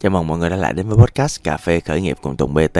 Chào 0.00 0.10
mừng 0.10 0.26
mọi 0.26 0.38
người 0.38 0.50
đã 0.50 0.56
lại 0.56 0.72
đến 0.72 0.88
với 0.88 0.98
podcast 0.98 1.44
Cà 1.44 1.56
phê 1.56 1.80
khởi 1.80 2.00
nghiệp 2.00 2.16
cùng 2.22 2.36
Tùng 2.36 2.54
BT. 2.54 2.78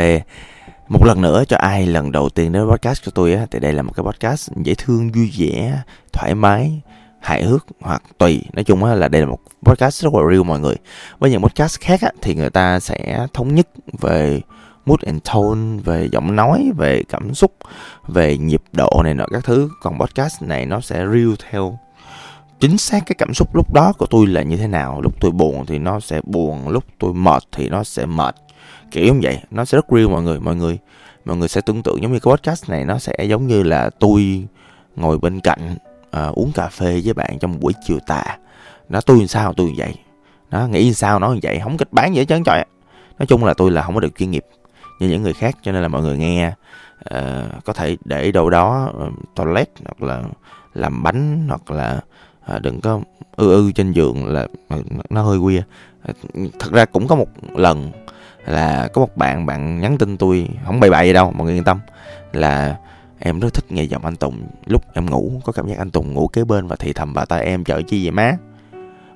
Một 0.89 1.05
lần 1.05 1.21
nữa 1.21 1.45
cho 1.49 1.57
ai 1.57 1.87
lần 1.87 2.13
đầu 2.13 2.29
tiên 2.29 2.53
đến 2.53 2.69
podcast 2.71 3.05
của 3.05 3.11
tôi 3.15 3.35
á, 3.35 3.47
thì 3.51 3.59
đây 3.59 3.73
là 3.73 3.83
một 3.83 3.93
cái 3.97 4.05
podcast 4.05 4.51
dễ 4.57 4.75
thương, 4.79 5.13
vui 5.13 5.33
vẻ, 5.39 5.83
thoải 6.13 6.35
mái, 6.35 6.81
hài 7.21 7.45
hước 7.45 7.67
hoặc 7.81 8.03
tùy. 8.19 8.43
Nói 8.53 8.65
chung 8.65 8.85
á, 8.85 8.95
là 8.95 9.09
đây 9.09 9.23
là 9.23 9.29
một 9.29 9.39
podcast 9.65 10.03
rất 10.03 10.15
là 10.15 10.21
real 10.31 10.43
mọi 10.43 10.61
người. 10.61 10.77
Với 11.19 11.31
những 11.31 11.43
podcast 11.43 11.81
khác 11.81 12.01
á, 12.01 12.11
thì 12.23 12.35
người 12.35 12.51
ta 12.51 12.81
sẽ 12.81 13.27
thống 13.35 13.55
nhất 13.55 13.69
về 14.01 14.41
mood 14.87 15.01
and 15.07 15.21
tone, 15.35 15.83
về 15.85 16.09
giọng 16.13 16.37
nói, 16.37 16.71
về 16.77 17.03
cảm 17.09 17.35
xúc, 17.35 17.53
về 18.09 18.39
nhịp 18.39 18.63
độ 18.73 19.03
này 19.05 19.15
nọ 19.15 19.27
các 19.33 19.45
thứ. 19.45 19.71
Còn 19.83 19.99
podcast 19.99 20.43
này 20.43 20.67
nó 20.67 20.81
sẽ 20.81 20.97
real 20.97 21.33
theo 21.51 21.79
chính 22.61 22.79
xác 22.79 23.07
cái 23.07 23.17
cảm 23.19 23.35
xúc 23.35 23.55
lúc 23.55 23.73
đó 23.73 23.93
của 23.99 24.07
tôi 24.07 24.27
là 24.27 24.43
như 24.43 24.57
thế 24.57 24.67
nào? 24.67 25.01
Lúc 25.01 25.15
tôi 25.21 25.31
buồn 25.31 25.67
thì 25.67 25.79
nó 25.79 26.01
sẽ 26.01 26.21
buồn 26.25 26.69
lúc 26.69 26.85
tôi 26.99 27.15
mệt 27.15 27.43
thì 27.53 27.69
nó 27.69 27.85
sẽ 27.85 28.07
mệt. 28.07 28.35
Kiểu 28.91 29.15
như 29.15 29.21
vậy 29.23 29.41
nó 29.51 29.65
sẽ 29.65 29.77
rất 29.77 29.87
real 29.91 30.09
mọi 30.09 30.23
người. 30.23 30.41
Mọi 30.41 30.57
người 30.57 30.79
mọi 31.25 31.37
người 31.37 31.49
sẽ 31.49 31.61
tưởng 31.61 31.83
tượng 31.83 32.03
giống 32.03 32.13
như 32.13 32.19
cái 32.19 32.33
podcast 32.33 32.71
này 32.71 32.85
nó 32.85 32.99
sẽ 32.99 33.15
giống 33.25 33.47
như 33.47 33.63
là 33.63 33.91
tôi 33.91 34.47
ngồi 34.97 35.19
bên 35.19 35.41
cạnh 35.41 35.77
à, 36.11 36.27
uống 36.27 36.53
cà 36.53 36.69
phê 36.69 37.01
với 37.05 37.15
bạn 37.15 37.39
trong 37.39 37.53
một 37.53 37.59
buổi 37.61 37.73
chiều 37.87 37.99
tà. 38.07 38.39
Nó 38.89 39.01
tôi 39.01 39.19
làm 39.19 39.27
sao 39.27 39.53
tôi 39.53 39.67
như 39.67 39.75
vậy? 39.77 39.95
Nó 40.51 40.67
nghĩ 40.67 40.95
sao 40.95 41.19
nó 41.19 41.29
như 41.33 41.41
vậy? 41.43 41.61
Không 41.65 41.77
kịch 41.77 41.93
bán 41.93 42.15
gì 42.15 42.21
hết 42.21 42.25
trơn 42.29 42.45
trời 42.45 42.65
nói 43.19 43.27
chung 43.27 43.45
là 43.45 43.55
tôi 43.55 43.71
là 43.71 43.83
không 43.83 43.95
có 43.95 44.01
được 44.01 44.19
chuyên 44.19 44.31
nghiệp 44.31 44.45
như 45.01 45.09
những 45.09 45.23
người 45.23 45.33
khác 45.33 45.57
cho 45.63 45.73
nên 45.73 45.83
là 45.83 45.89
mọi 45.89 46.03
người 46.03 46.19
nghe 46.19 46.53
uh, 47.15 47.65
có 47.65 47.73
thể 47.73 47.97
để 48.05 48.33
đâu 48.33 48.51
đó 48.51 48.93
uh, 49.07 49.13
toilet 49.35 49.71
hoặc 49.85 50.03
là 50.03 50.23
làm 50.75 51.03
bánh 51.03 51.47
hoặc 51.49 51.71
là 51.71 52.01
à, 52.47 52.59
đừng 52.59 52.81
có 52.81 53.01
ư 53.37 53.53
ư 53.53 53.73
trên 53.73 53.93
giường 53.93 54.27
là 54.27 54.47
nó 55.11 55.23
hơi 55.23 55.39
queer. 55.41 55.63
À, 56.03 56.13
thật 56.59 56.73
ra 56.73 56.85
cũng 56.85 57.09
có 57.09 57.17
một 57.17 57.29
lần 57.57 57.91
là 58.47 58.89
có 58.93 59.01
một 59.01 59.17
bạn 59.17 59.47
bạn 59.47 59.81
nhắn 59.81 59.99
tin 59.99 60.17
tôi 60.17 60.49
không 60.65 60.81
bậy 60.81 60.91
bậy 60.91 61.07
gì 61.07 61.13
đâu 61.13 61.31
mọi 61.31 61.45
người 61.45 61.55
yên 61.55 61.65
tâm 61.65 61.81
là 62.33 62.77
em 63.19 63.41
rất 63.41 63.55
thích 63.55 63.73
nghe 63.73 63.83
giọng 63.83 64.05
anh 64.05 64.17
Tùng. 64.17 64.47
Lúc 64.67 64.83
em 64.95 65.11
ngủ 65.11 65.41
có 65.45 65.53
cảm 65.53 65.69
giác 65.69 65.79
anh 65.79 65.91
Tùng 65.91 66.13
ngủ 66.13 66.29
kế 66.29 66.45
bên 66.45 66.67
và 66.67 66.77
thì 66.77 66.93
thầm 66.93 67.13
vào 67.13 67.27
tai 67.27 67.45
em 67.45 67.65
chở 67.65 67.83
chi 67.83 68.05
vậy 68.05 68.11
má? 68.11 68.37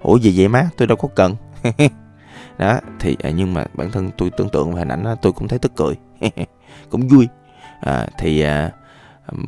Ủa 0.03 0.17
gì 0.17 0.33
vậy 0.37 0.49
má? 0.49 0.69
Tôi 0.77 0.89
đâu 0.89 0.97
có 0.97 1.09
cần. 1.15 1.35
Đó 2.59 2.81
thì 3.01 3.17
à, 3.23 3.31
nhưng 3.31 3.55
mà 3.55 3.65
bản 3.75 3.91
thân 3.91 4.11
tôi 4.19 4.31
tưởng 4.31 4.49
tượng 4.49 4.73
về 4.73 4.79
hình 4.79 4.89
ảnh 4.89 5.05
đó, 5.05 5.15
tôi 5.23 5.33
cũng 5.33 5.49
thấy 5.49 5.59
tức 5.59 5.73
cười. 5.77 5.95
Cũng 6.91 7.09
vui. 7.09 7.29
À, 7.81 8.07
thì 8.19 8.41
à, 8.41 8.71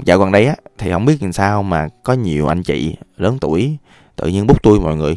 dạo 0.05 0.19
gần 0.19 0.33
đây 0.33 0.47
á 0.47 0.57
thì 0.79 0.93
không 0.93 1.05
biết 1.05 1.23
làm 1.23 1.33
sao 1.33 1.63
mà 1.63 1.89
có 2.03 2.13
nhiều 2.13 2.47
anh 2.47 2.63
chị 2.63 2.97
lớn 3.17 3.39
tuổi 3.41 3.79
tự 4.17 4.27
nhiên 4.29 4.47
bút 4.47 4.63
tôi 4.63 4.81
mọi 4.81 4.97
người. 4.97 5.17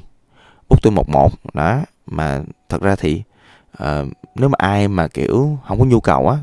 Bút 0.70 0.82
tôi 0.82 0.92
một 0.92 1.10
một 1.10 1.32
đó 1.54 1.82
mà 2.06 2.42
thật 2.70 2.82
ra 2.82 2.96
thì 2.96 3.24
uh, 3.84 4.08
nếu 4.36 4.50
mà 4.50 4.56
ai 4.58 4.88
mà 4.88 5.08
kiểu 5.08 5.58
không 5.68 5.80
có 5.80 5.86
nhu 5.86 6.00
cầu 6.00 6.30
á 6.30 6.38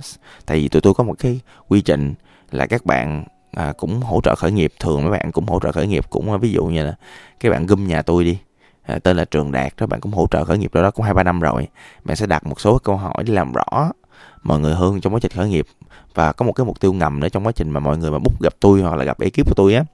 tại 0.46 0.56
vì 0.58 0.68
tụi 0.68 0.82
tôi 0.82 0.94
có 0.94 1.04
một 1.04 1.14
cái 1.18 1.40
quy 1.68 1.80
trình 1.80 2.14
là 2.50 2.66
các 2.66 2.86
bạn 2.86 3.24
à, 3.52 3.72
cũng 3.76 4.00
hỗ 4.00 4.20
trợ 4.24 4.34
khởi 4.34 4.52
nghiệp 4.52 4.72
thường 4.80 5.02
mấy 5.02 5.10
bạn 5.10 5.32
cũng 5.32 5.46
hỗ 5.46 5.60
trợ 5.60 5.72
khởi 5.72 5.86
nghiệp 5.86 6.10
cũng 6.10 6.32
à, 6.32 6.36
ví 6.36 6.52
dụ 6.52 6.64
như 6.64 6.84
là 6.84 6.94
cái 7.40 7.52
bạn 7.52 7.66
gum 7.66 7.86
nhà 7.86 8.02
tôi 8.02 8.24
đi 8.24 8.38
à, 8.82 8.98
tên 8.98 9.16
là 9.16 9.24
trường 9.24 9.52
đạt 9.52 9.72
đó 9.76 9.86
bạn 9.86 10.00
cũng 10.00 10.12
hỗ 10.12 10.26
trợ 10.30 10.44
khởi 10.44 10.58
nghiệp 10.58 10.74
đó, 10.74 10.82
đó 10.82 10.90
cũng 10.90 11.04
hai 11.04 11.14
ba 11.14 11.22
năm 11.22 11.40
rồi 11.40 11.68
bạn 12.04 12.16
sẽ 12.16 12.26
đặt 12.26 12.46
một 12.46 12.60
số 12.60 12.78
câu 12.78 12.96
hỏi 12.96 13.24
để 13.26 13.34
làm 13.34 13.52
rõ 13.52 13.90
mọi 14.42 14.60
người 14.60 14.74
hơn 14.74 15.00
trong 15.00 15.14
quá 15.14 15.20
trình 15.22 15.32
khởi 15.32 15.48
nghiệp 15.48 15.66
và 16.14 16.32
có 16.32 16.46
một 16.46 16.52
cái 16.52 16.66
mục 16.66 16.80
tiêu 16.80 16.92
ngầm 16.92 17.20
nữa 17.20 17.28
trong 17.28 17.46
quá 17.46 17.52
trình 17.52 17.70
mà 17.70 17.80
mọi 17.80 17.98
người 17.98 18.10
mà 18.10 18.18
bút 18.18 18.42
gặp 18.42 18.52
tôi 18.60 18.80
hoặc 18.80 18.94
là 18.94 19.04
gặp 19.04 19.20
ekip 19.20 19.46
của 19.46 19.54
tôi 19.56 19.74
á 19.74 19.84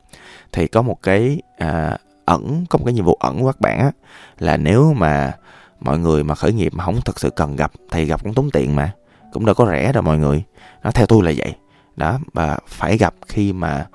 thì 0.53 0.67
có 0.67 0.83
một 0.83 1.03
cái 1.03 1.43
à, 1.59 1.99
ẩn 2.25 2.65
có 2.71 2.79
một 2.79 2.85
cái 2.85 2.95
nhiệm 2.95 3.05
vụ 3.05 3.17
ẩn 3.21 3.41
của 3.41 3.47
các 3.47 3.61
bạn 3.61 3.79
á 3.79 3.91
là 4.39 4.57
nếu 4.57 4.95
mà 4.97 5.33
mọi 5.81 5.99
người 5.99 6.25
mà 6.25 6.35
khởi 6.35 6.53
nghiệp 6.53 6.75
mà 6.75 6.85
không 6.85 7.01
thật 7.05 7.21
sự 7.21 7.31
cần 7.31 7.57
gặp 7.57 7.73
thì 7.91 8.05
gặp 8.05 8.23
cũng 8.23 8.35
tốn 8.35 8.51
tiền 8.51 8.77
mà 8.77 8.93
cũng 9.33 9.47
đâu 9.47 9.55
có 9.55 9.67
rẻ 9.67 9.93
đâu 9.93 10.03
mọi 10.03 10.19
người. 10.19 10.43
Nó 10.83 10.91
theo 10.91 11.07
tôi 11.07 11.23
là 11.23 11.33
vậy. 11.37 11.55
Đó 11.97 12.19
và 12.35 12.59
phải 12.69 12.99
gặp 12.99 13.15
khi 13.29 13.53
mà 13.53 13.87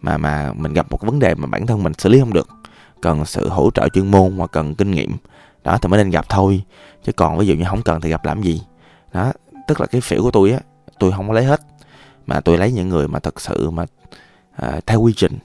mà 0.00 0.16
mà 0.18 0.52
mình 0.56 0.72
gặp 0.72 0.86
một 0.90 0.96
cái 0.96 1.10
vấn 1.10 1.18
đề 1.18 1.34
mà 1.34 1.46
bản 1.46 1.66
thân 1.66 1.82
mình 1.82 1.92
xử 1.98 2.08
lý 2.08 2.20
không 2.20 2.32
được 2.32 2.48
cần 3.02 3.24
sự 3.24 3.48
hỗ 3.48 3.70
trợ 3.70 3.88
chuyên 3.88 4.10
môn 4.10 4.36
hoặc 4.36 4.50
cần 4.52 4.74
kinh 4.74 4.90
nghiệm 4.90 5.16
đó 5.64 5.78
thì 5.82 5.88
mới 5.88 5.98
nên 5.98 6.10
gặp 6.10 6.28
thôi. 6.28 6.62
Chứ 7.04 7.12
còn 7.12 7.38
ví 7.38 7.46
dụ 7.46 7.54
như 7.54 7.64
không 7.68 7.82
cần 7.82 8.00
thì 8.00 8.10
gặp 8.10 8.24
làm 8.24 8.42
gì? 8.42 8.62
Đó 9.12 9.32
tức 9.68 9.80
là 9.80 9.86
cái 9.86 10.00
phiểu 10.00 10.22
của 10.22 10.30
tôi 10.30 10.50
á 10.50 10.60
tôi 10.98 11.12
không 11.12 11.28
có 11.28 11.34
lấy 11.34 11.44
hết 11.44 11.60
mà 12.26 12.40
tôi 12.40 12.58
lấy 12.58 12.72
những 12.72 12.88
người 12.88 13.08
mà 13.08 13.18
thật 13.18 13.40
sự 13.40 13.70
mà 13.70 13.84
à, 14.56 14.80
theo 14.86 15.00
quy 15.00 15.12
trình 15.16 15.38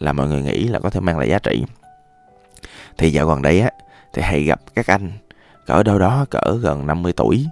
là 0.00 0.12
mọi 0.12 0.28
người 0.28 0.42
nghĩ 0.42 0.68
là 0.68 0.78
có 0.78 0.90
thể 0.90 1.00
mang 1.00 1.18
lại 1.18 1.28
giá 1.28 1.38
trị. 1.38 1.64
Thì 2.98 3.10
dạo 3.10 3.26
gần 3.26 3.42
đây 3.42 3.60
á 3.60 3.70
thì 4.12 4.22
hay 4.22 4.42
gặp 4.42 4.60
các 4.74 4.86
anh 4.86 5.10
cỡ 5.66 5.82
đâu 5.82 5.98
đó 5.98 6.26
cỡ 6.30 6.58
gần 6.62 6.86
50 6.86 7.12
tuổi 7.12 7.46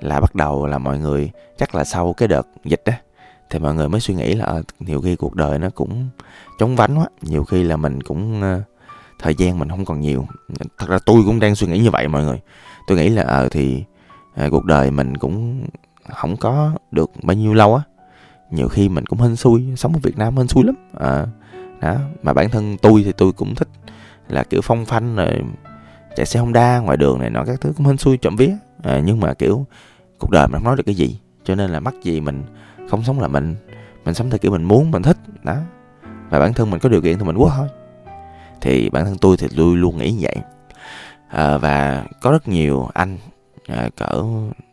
là 0.00 0.20
bắt 0.20 0.34
đầu 0.34 0.66
là 0.66 0.78
mọi 0.78 0.98
người 0.98 1.30
chắc 1.58 1.74
là 1.74 1.84
sau 1.84 2.12
cái 2.12 2.28
đợt 2.28 2.46
dịch 2.64 2.82
á 2.84 2.92
thì 3.50 3.58
mọi 3.58 3.74
người 3.74 3.88
mới 3.88 4.00
suy 4.00 4.14
nghĩ 4.14 4.34
là 4.34 4.44
à, 4.44 4.54
nhiều 4.80 5.00
khi 5.00 5.16
cuộc 5.16 5.34
đời 5.34 5.58
nó 5.58 5.70
cũng 5.70 6.08
chống 6.58 6.76
vánh 6.76 6.98
quá 6.98 7.06
nhiều 7.22 7.44
khi 7.44 7.62
là 7.62 7.76
mình 7.76 8.00
cũng 8.02 8.42
ờ, 8.42 8.62
thời 9.18 9.34
gian 9.34 9.58
mình 9.58 9.68
không 9.68 9.84
còn 9.84 10.00
nhiều. 10.00 10.26
Thật 10.78 10.88
ra 10.88 10.98
tôi 11.06 11.22
cũng 11.26 11.40
đang 11.40 11.54
suy 11.54 11.66
nghĩ 11.66 11.78
như 11.78 11.90
vậy 11.90 12.08
mọi 12.08 12.24
người. 12.24 12.40
Tôi 12.86 12.98
nghĩ 12.98 13.08
là 13.08 13.22
ờ 13.22 13.44
à, 13.44 13.48
thì 13.50 13.84
à, 14.34 14.48
cuộc 14.50 14.64
đời 14.64 14.90
mình 14.90 15.16
cũng 15.16 15.64
không 16.14 16.36
có 16.36 16.72
được 16.90 17.10
bao 17.22 17.36
nhiêu 17.36 17.54
lâu 17.54 17.74
á. 17.74 17.82
Nhiều 18.50 18.68
khi 18.68 18.88
mình 18.88 19.06
cũng 19.06 19.20
hên 19.20 19.36
xui 19.36 19.66
sống 19.76 19.92
ở 19.92 19.98
Việt 20.02 20.18
Nam 20.18 20.36
hên 20.36 20.48
xui 20.48 20.64
lắm. 20.64 20.74
À, 20.98 21.26
đó 21.80 21.96
mà 22.22 22.32
bản 22.32 22.50
thân 22.50 22.76
tôi 22.76 23.02
thì 23.04 23.12
tôi 23.12 23.32
cũng 23.32 23.54
thích 23.54 23.68
là 24.28 24.44
kiểu 24.44 24.60
phong 24.64 24.84
phanh 24.84 25.16
rồi 25.16 25.42
chạy 26.16 26.26
xe 26.26 26.40
Honda 26.40 26.78
ngoài 26.78 26.96
đường 26.96 27.18
này 27.18 27.30
nọ 27.30 27.44
các 27.44 27.60
thứ 27.60 27.72
cũng 27.76 27.86
hên 27.86 27.98
xui 27.98 28.16
trộm 28.16 28.36
vía. 28.36 28.52
À, 28.82 29.00
nhưng 29.04 29.20
mà 29.20 29.34
kiểu 29.34 29.66
cuộc 30.18 30.30
đời 30.30 30.48
mình 30.48 30.54
không 30.54 30.64
nói 30.64 30.76
được 30.76 30.82
cái 30.86 30.94
gì 30.94 31.18
cho 31.44 31.54
nên 31.54 31.70
là 31.70 31.80
mắc 31.80 31.94
gì 32.02 32.20
mình 32.20 32.42
không 32.90 33.04
sống 33.04 33.20
là 33.20 33.28
mình. 33.28 33.56
Mình 34.04 34.14
sống 34.14 34.30
theo 34.30 34.38
kiểu 34.38 34.52
mình 34.52 34.64
muốn 34.64 34.90
mình 34.90 35.02
thích 35.02 35.16
đó. 35.42 35.56
Và 36.30 36.38
bản 36.38 36.54
thân 36.54 36.70
mình 36.70 36.80
có 36.80 36.88
điều 36.88 37.02
kiện 37.02 37.18
thì 37.18 37.24
mình 37.24 37.36
quốc 37.36 37.52
thôi. 37.56 37.68
Thì 38.60 38.90
bản 38.90 39.04
thân 39.04 39.18
tôi 39.18 39.36
thì 39.36 39.48
tôi 39.56 39.76
luôn 39.76 39.98
nghĩ 39.98 40.12
như 40.12 40.18
vậy. 40.20 40.36
À, 41.28 41.58
và 41.58 42.04
có 42.22 42.30
rất 42.30 42.48
nhiều 42.48 42.88
anh 42.94 43.18
à, 43.66 43.88
cỡ 43.96 44.22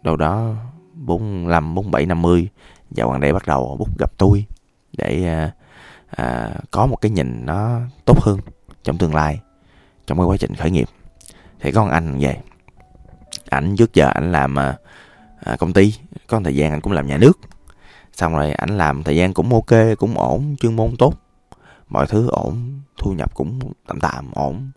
đâu 0.04 0.16
đó 0.16 0.54
bốn 0.96 1.48
năm 1.48 1.76
bốn 1.76 1.92
bảy 1.92 2.06
năm 2.06 2.22
mươi 2.22 2.50
gần 2.96 3.20
đây 3.20 3.34
bắt 3.34 3.48
đầu 3.48 3.76
bút 3.80 4.00
gặp 4.00 4.12
tôi 4.18 4.46
để 4.98 5.26
à, 5.26 5.52
à, 6.10 6.52
có 6.72 6.86
một 6.86 6.96
cái 6.96 7.12
nhìn 7.12 7.46
nó 7.46 7.80
tốt 8.06 8.20
hơn 8.22 8.40
trong 8.84 8.98
tương 8.98 9.16
lai 9.16 9.40
trong 10.08 10.18
cái 10.18 10.26
quá 10.26 10.38
trình 10.38 10.56
khởi 10.56 10.72
nghiệp. 10.72 10.88
Thì 11.60 11.72
có 11.72 11.86
một 11.86 11.92
anh 11.92 12.18
về 12.20 12.42
ảnh 13.50 13.76
trước 13.76 13.94
giờ 13.94 14.08
ảnh 14.08 14.32
làm 14.32 14.60
à, 14.60 14.78
à, 15.40 15.56
công 15.60 15.74
ty 15.74 15.94
có 16.28 16.40
một 16.40 16.44
thời 16.44 16.56
gian 16.56 16.72
anh 16.72 16.82
cũng 16.82 16.94
làm 16.94 17.08
nhà 17.08 17.18
nước. 17.18 17.40
Xong 18.14 18.34
rồi 18.34 18.52
ảnh 18.52 18.78
làm 18.78 19.04
thời 19.04 19.16
gian 19.16 19.34
cũng 19.34 19.54
ok 19.54 19.98
cũng 19.98 20.18
ổn 20.18 20.56
chuyên 20.60 20.76
môn 20.76 20.96
tốt 20.98 21.14
mọi 21.90 22.08
thứ 22.08 22.28
ổn 22.30 22.82
thu 22.98 23.12
nhập 23.12 23.36
cũng 23.36 23.60
tạm 23.88 24.00
tạm 24.00 24.32
ổn 24.34 24.72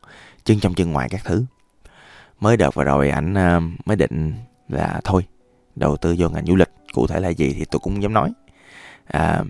chân 0.45 0.61
trong 0.61 0.75
chân 0.75 0.93
ngoài 0.93 1.09
các 1.09 1.21
thứ. 1.25 1.45
Mới 2.41 2.57
đợt 2.57 2.75
vừa 2.75 2.85
rồi 2.85 3.11
ảnh 3.11 3.35
à, 3.35 3.61
mới 3.85 3.97
định 3.97 4.35
là 4.69 5.01
thôi 5.05 5.27
đầu 5.79 5.97
tư 5.97 6.15
vô 6.19 6.29
ngành 6.29 6.47
du 6.47 6.57
lịch 6.57 6.71
cụ 6.93 7.07
thể 7.07 7.21
là 7.21 7.29
gì 7.29 7.55
thì 7.59 7.65
tôi 7.65 7.81
cũng 7.81 8.03
dám 8.03 8.13
nói. 8.13 8.33
À, 9.07 9.43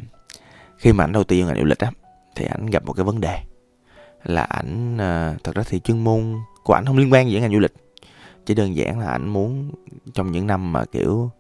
khi 0.79 0.93
mà 0.93 1.05
ảnh 1.05 1.13
đầu 1.13 1.25
tư 1.25 1.41
vô 1.41 1.47
ngành 1.47 1.59
du 1.59 1.65
lịch 1.65 1.79
á 1.79 1.91
thì 2.35 2.45
ảnh 2.45 2.67
gặp 2.67 2.85
một 2.85 2.93
cái 2.93 3.05
vấn 3.05 3.21
đề 3.21 3.39
là 4.25 4.43
ảnh 4.43 4.99
à, 4.99 5.35
thật 5.45 5.55
ra 5.55 5.63
thì 5.67 5.81
chuyên 5.81 6.05
môn 6.05 6.35
của 6.65 6.75
ảnh 6.75 6.85
không 6.87 6.99
liên 6.99 7.13
quan 7.13 7.27
gì 7.27 7.35
đến 7.35 7.43
ngành 7.43 7.53
du 7.53 7.59
lịch. 7.59 7.75
Chỉ 8.47 8.55
đơn 8.55 8.77
giản 8.77 8.99
là 8.99 9.07
ảnh 9.07 9.29
muốn 9.29 9.71
trong 10.15 10.33
những 10.33 10.47
năm 10.47 10.73
mà 10.73 10.85
kiểu 10.85 11.31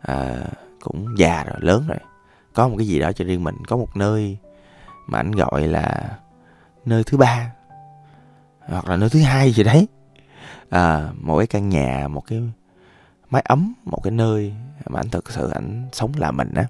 à, 0.00 0.34
cũng 0.80 1.18
già 1.18 1.44
rồi 1.44 1.56
lớn 1.60 1.84
rồi 1.88 1.98
có 2.54 2.68
một 2.68 2.74
cái 2.78 2.86
gì 2.86 2.98
đó 2.98 3.12
cho 3.12 3.24
riêng 3.24 3.44
mình 3.44 3.56
có 3.68 3.76
một 3.76 3.96
nơi 3.96 4.38
mà 5.06 5.18
ảnh 5.18 5.32
gọi 5.32 5.68
là 5.68 6.18
nơi 6.84 7.04
thứ 7.04 7.18
ba 7.18 7.50
hoặc 8.60 8.88
là 8.88 8.96
nơi 8.96 9.10
thứ 9.10 9.20
hai 9.20 9.52
gì 9.52 9.62
đấy. 9.62 9.88
À, 10.70 11.08
một 11.20 11.38
cái 11.38 11.46
căn 11.46 11.68
nhà 11.68 12.08
một 12.08 12.20
cái 12.26 12.42
mái 13.34 13.42
ấm 13.46 13.74
một 13.84 14.00
cái 14.02 14.10
nơi 14.10 14.54
mà 14.86 15.00
anh 15.00 15.08
thực 15.08 15.30
sự 15.30 15.50
anh 15.50 15.88
sống 15.92 16.12
là 16.16 16.30
mình 16.30 16.54
á. 16.54 16.66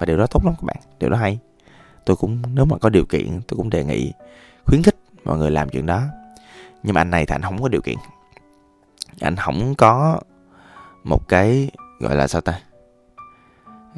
Và 0.00 0.06
điều 0.06 0.16
đó 0.16 0.26
tốt 0.26 0.44
lắm 0.44 0.54
các 0.54 0.64
bạn 0.64 0.76
điều 0.98 1.10
đó 1.10 1.16
hay. 1.16 1.38
Tôi 2.04 2.16
cũng 2.16 2.42
nếu 2.54 2.64
mà 2.64 2.78
có 2.78 2.88
điều 2.88 3.04
kiện 3.04 3.40
tôi 3.48 3.56
cũng 3.56 3.70
đề 3.70 3.84
nghị 3.84 4.12
khuyến 4.64 4.82
khích 4.82 4.96
mọi 5.24 5.38
người 5.38 5.50
làm 5.50 5.68
chuyện 5.68 5.86
đó. 5.86 6.02
Nhưng 6.82 6.94
mà 6.94 7.00
anh 7.00 7.10
này 7.10 7.26
thì 7.26 7.34
anh 7.34 7.42
không 7.42 7.62
có 7.62 7.68
điều 7.68 7.80
kiện. 7.80 7.96
Anh 9.20 9.36
không 9.36 9.74
có 9.74 10.20
một 11.04 11.28
cái 11.28 11.70
gọi 12.00 12.16
là 12.16 12.26
sao 12.26 12.40
ta 12.40 12.60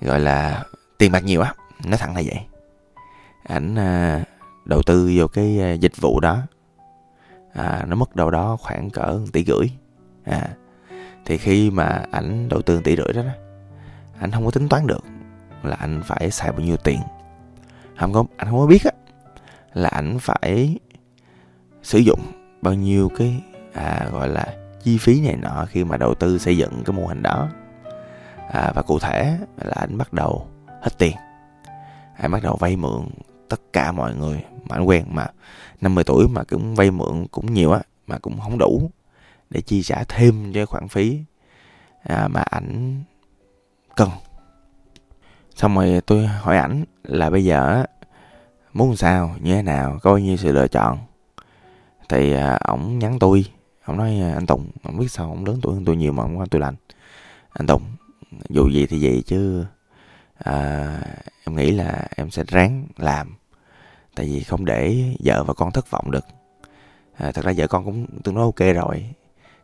gọi 0.00 0.20
là 0.20 0.64
tiền 0.98 1.12
bạc 1.12 1.24
nhiều 1.24 1.40
á. 1.40 1.54
Nói 1.84 1.98
thẳng 1.98 2.16
là 2.16 2.22
vậy. 2.24 2.40
Ảnh 3.42 3.74
à, 3.74 4.24
đầu 4.64 4.82
tư 4.82 5.12
vô 5.16 5.26
cái 5.26 5.60
à, 5.60 5.72
dịch 5.72 5.96
vụ 6.00 6.20
đó. 6.20 6.38
À, 7.52 7.84
nó 7.88 7.96
mất 7.96 8.16
đâu 8.16 8.30
đó 8.30 8.56
khoảng 8.60 8.90
cỡ 8.90 9.20
tỷ 9.32 9.44
rưỡi. 9.44 9.70
À, 10.24 10.48
thì 11.26 11.38
khi 11.38 11.70
mà 11.70 12.04
ảnh 12.10 12.48
đầu 12.48 12.62
tư 12.62 12.80
tỷ 12.84 12.96
rưỡi 12.96 13.12
đó, 13.14 13.22
đó 13.22 14.28
không 14.32 14.44
có 14.44 14.50
tính 14.50 14.68
toán 14.68 14.86
được 14.86 15.04
là 15.62 15.76
anh 15.76 16.02
phải 16.04 16.30
xài 16.30 16.52
bao 16.52 16.60
nhiêu 16.60 16.76
tiền. 16.76 17.00
Không 17.98 18.12
có 18.12 18.24
anh 18.36 18.48
không 18.50 18.58
có 18.58 18.66
biết 18.66 18.84
á 18.84 18.90
là 19.74 19.88
ảnh 19.88 20.18
phải 20.18 20.78
sử 21.82 21.98
dụng 21.98 22.20
bao 22.62 22.74
nhiêu 22.74 23.10
cái 23.18 23.42
à, 23.72 24.08
gọi 24.12 24.28
là 24.28 24.54
chi 24.82 24.98
phí 24.98 25.20
này 25.20 25.36
nọ 25.36 25.66
khi 25.68 25.84
mà 25.84 25.96
đầu 25.96 26.14
tư 26.14 26.38
xây 26.38 26.56
dựng 26.56 26.82
cái 26.84 26.96
mô 26.96 27.06
hình 27.06 27.22
đó. 27.22 27.48
À, 28.52 28.72
và 28.74 28.82
cụ 28.82 28.98
thể 28.98 29.38
là 29.56 29.74
anh 29.76 29.98
bắt 29.98 30.12
đầu 30.12 30.46
hết 30.82 30.98
tiền. 30.98 31.16
Anh 32.16 32.30
bắt 32.30 32.42
đầu 32.42 32.56
vay 32.56 32.76
mượn 32.76 33.08
tất 33.48 33.60
cả 33.72 33.92
mọi 33.92 34.14
người 34.14 34.44
mà 34.68 34.76
anh 34.76 34.84
quen 34.84 35.04
mà 35.10 35.26
50 35.80 36.04
tuổi 36.04 36.28
mà 36.28 36.44
cũng 36.44 36.74
vay 36.74 36.90
mượn 36.90 37.26
cũng 37.30 37.54
nhiều 37.54 37.72
á 37.72 37.80
mà 38.06 38.18
cũng 38.18 38.40
không 38.40 38.58
đủ 38.58 38.90
để 39.50 39.60
chi 39.60 39.82
trả 39.82 40.04
thêm 40.08 40.52
cho 40.52 40.66
khoản 40.66 40.88
phí 40.88 41.20
à, 42.02 42.28
mà 42.28 42.40
ảnh 42.40 43.02
cần. 43.96 44.10
Xong 45.54 45.74
rồi 45.74 46.00
tôi 46.06 46.26
hỏi 46.26 46.56
ảnh 46.56 46.84
là 47.02 47.30
bây 47.30 47.44
giờ 47.44 47.84
muốn 48.72 48.96
sao 48.96 49.36
như 49.40 49.54
thế 49.54 49.62
nào 49.62 49.98
có 50.02 50.10
bao 50.10 50.18
nhiêu 50.18 50.36
sự 50.36 50.52
lựa 50.52 50.68
chọn. 50.68 50.98
Thì 52.08 52.32
à, 52.32 52.58
ổng 52.64 52.98
nhắn 52.98 53.18
tôi 53.18 53.44
ổng 53.84 53.96
nói 53.96 54.20
à, 54.20 54.34
anh 54.34 54.46
tùng 54.46 54.70
ổng 54.82 54.98
biết 54.98 55.10
sao 55.10 55.28
ổng 55.28 55.44
lớn 55.44 55.58
tuổi 55.62 55.74
hơn 55.74 55.84
tôi 55.84 55.96
nhiều 55.96 56.12
mà 56.12 56.22
ổng 56.22 56.38
quan 56.38 56.48
tôi 56.48 56.60
lành. 56.60 56.74
Anh 57.50 57.66
tùng 57.66 57.82
dù 58.48 58.68
gì 58.68 58.86
thì 58.86 59.04
vậy 59.04 59.22
chứ 59.26 59.64
à, 60.38 61.00
em 61.46 61.56
nghĩ 61.56 61.70
là 61.70 62.06
em 62.16 62.30
sẽ 62.30 62.44
ráng 62.46 62.86
làm. 62.96 63.36
Tại 64.14 64.26
vì 64.26 64.42
không 64.42 64.64
để 64.64 65.04
vợ 65.24 65.44
và 65.44 65.54
con 65.54 65.72
thất 65.72 65.90
vọng 65.90 66.10
được. 66.10 66.24
À, 67.16 67.32
thật 67.32 67.44
ra 67.44 67.52
vợ 67.56 67.66
con 67.66 67.84
cũng 67.84 68.06
tương 68.24 68.34
đối 68.34 68.44
ok 68.44 68.74
rồi 68.74 69.14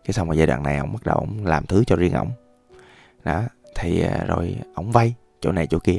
cái 0.04 0.12
xong 0.12 0.28
rồi 0.28 0.36
giai 0.36 0.46
đoạn 0.46 0.62
này 0.62 0.78
ông 0.78 0.92
bắt 0.92 1.02
đầu 1.04 1.16
ông 1.16 1.46
làm 1.46 1.66
thứ 1.66 1.84
cho 1.84 1.96
riêng 1.96 2.12
ổng. 2.12 2.30
Đó 3.24 3.42
thì 3.74 4.02
à, 4.02 4.24
rồi 4.26 4.56
ổng 4.74 4.92
vay 4.92 5.14
chỗ 5.40 5.52
này 5.52 5.66
chỗ 5.66 5.78
kia. 5.78 5.98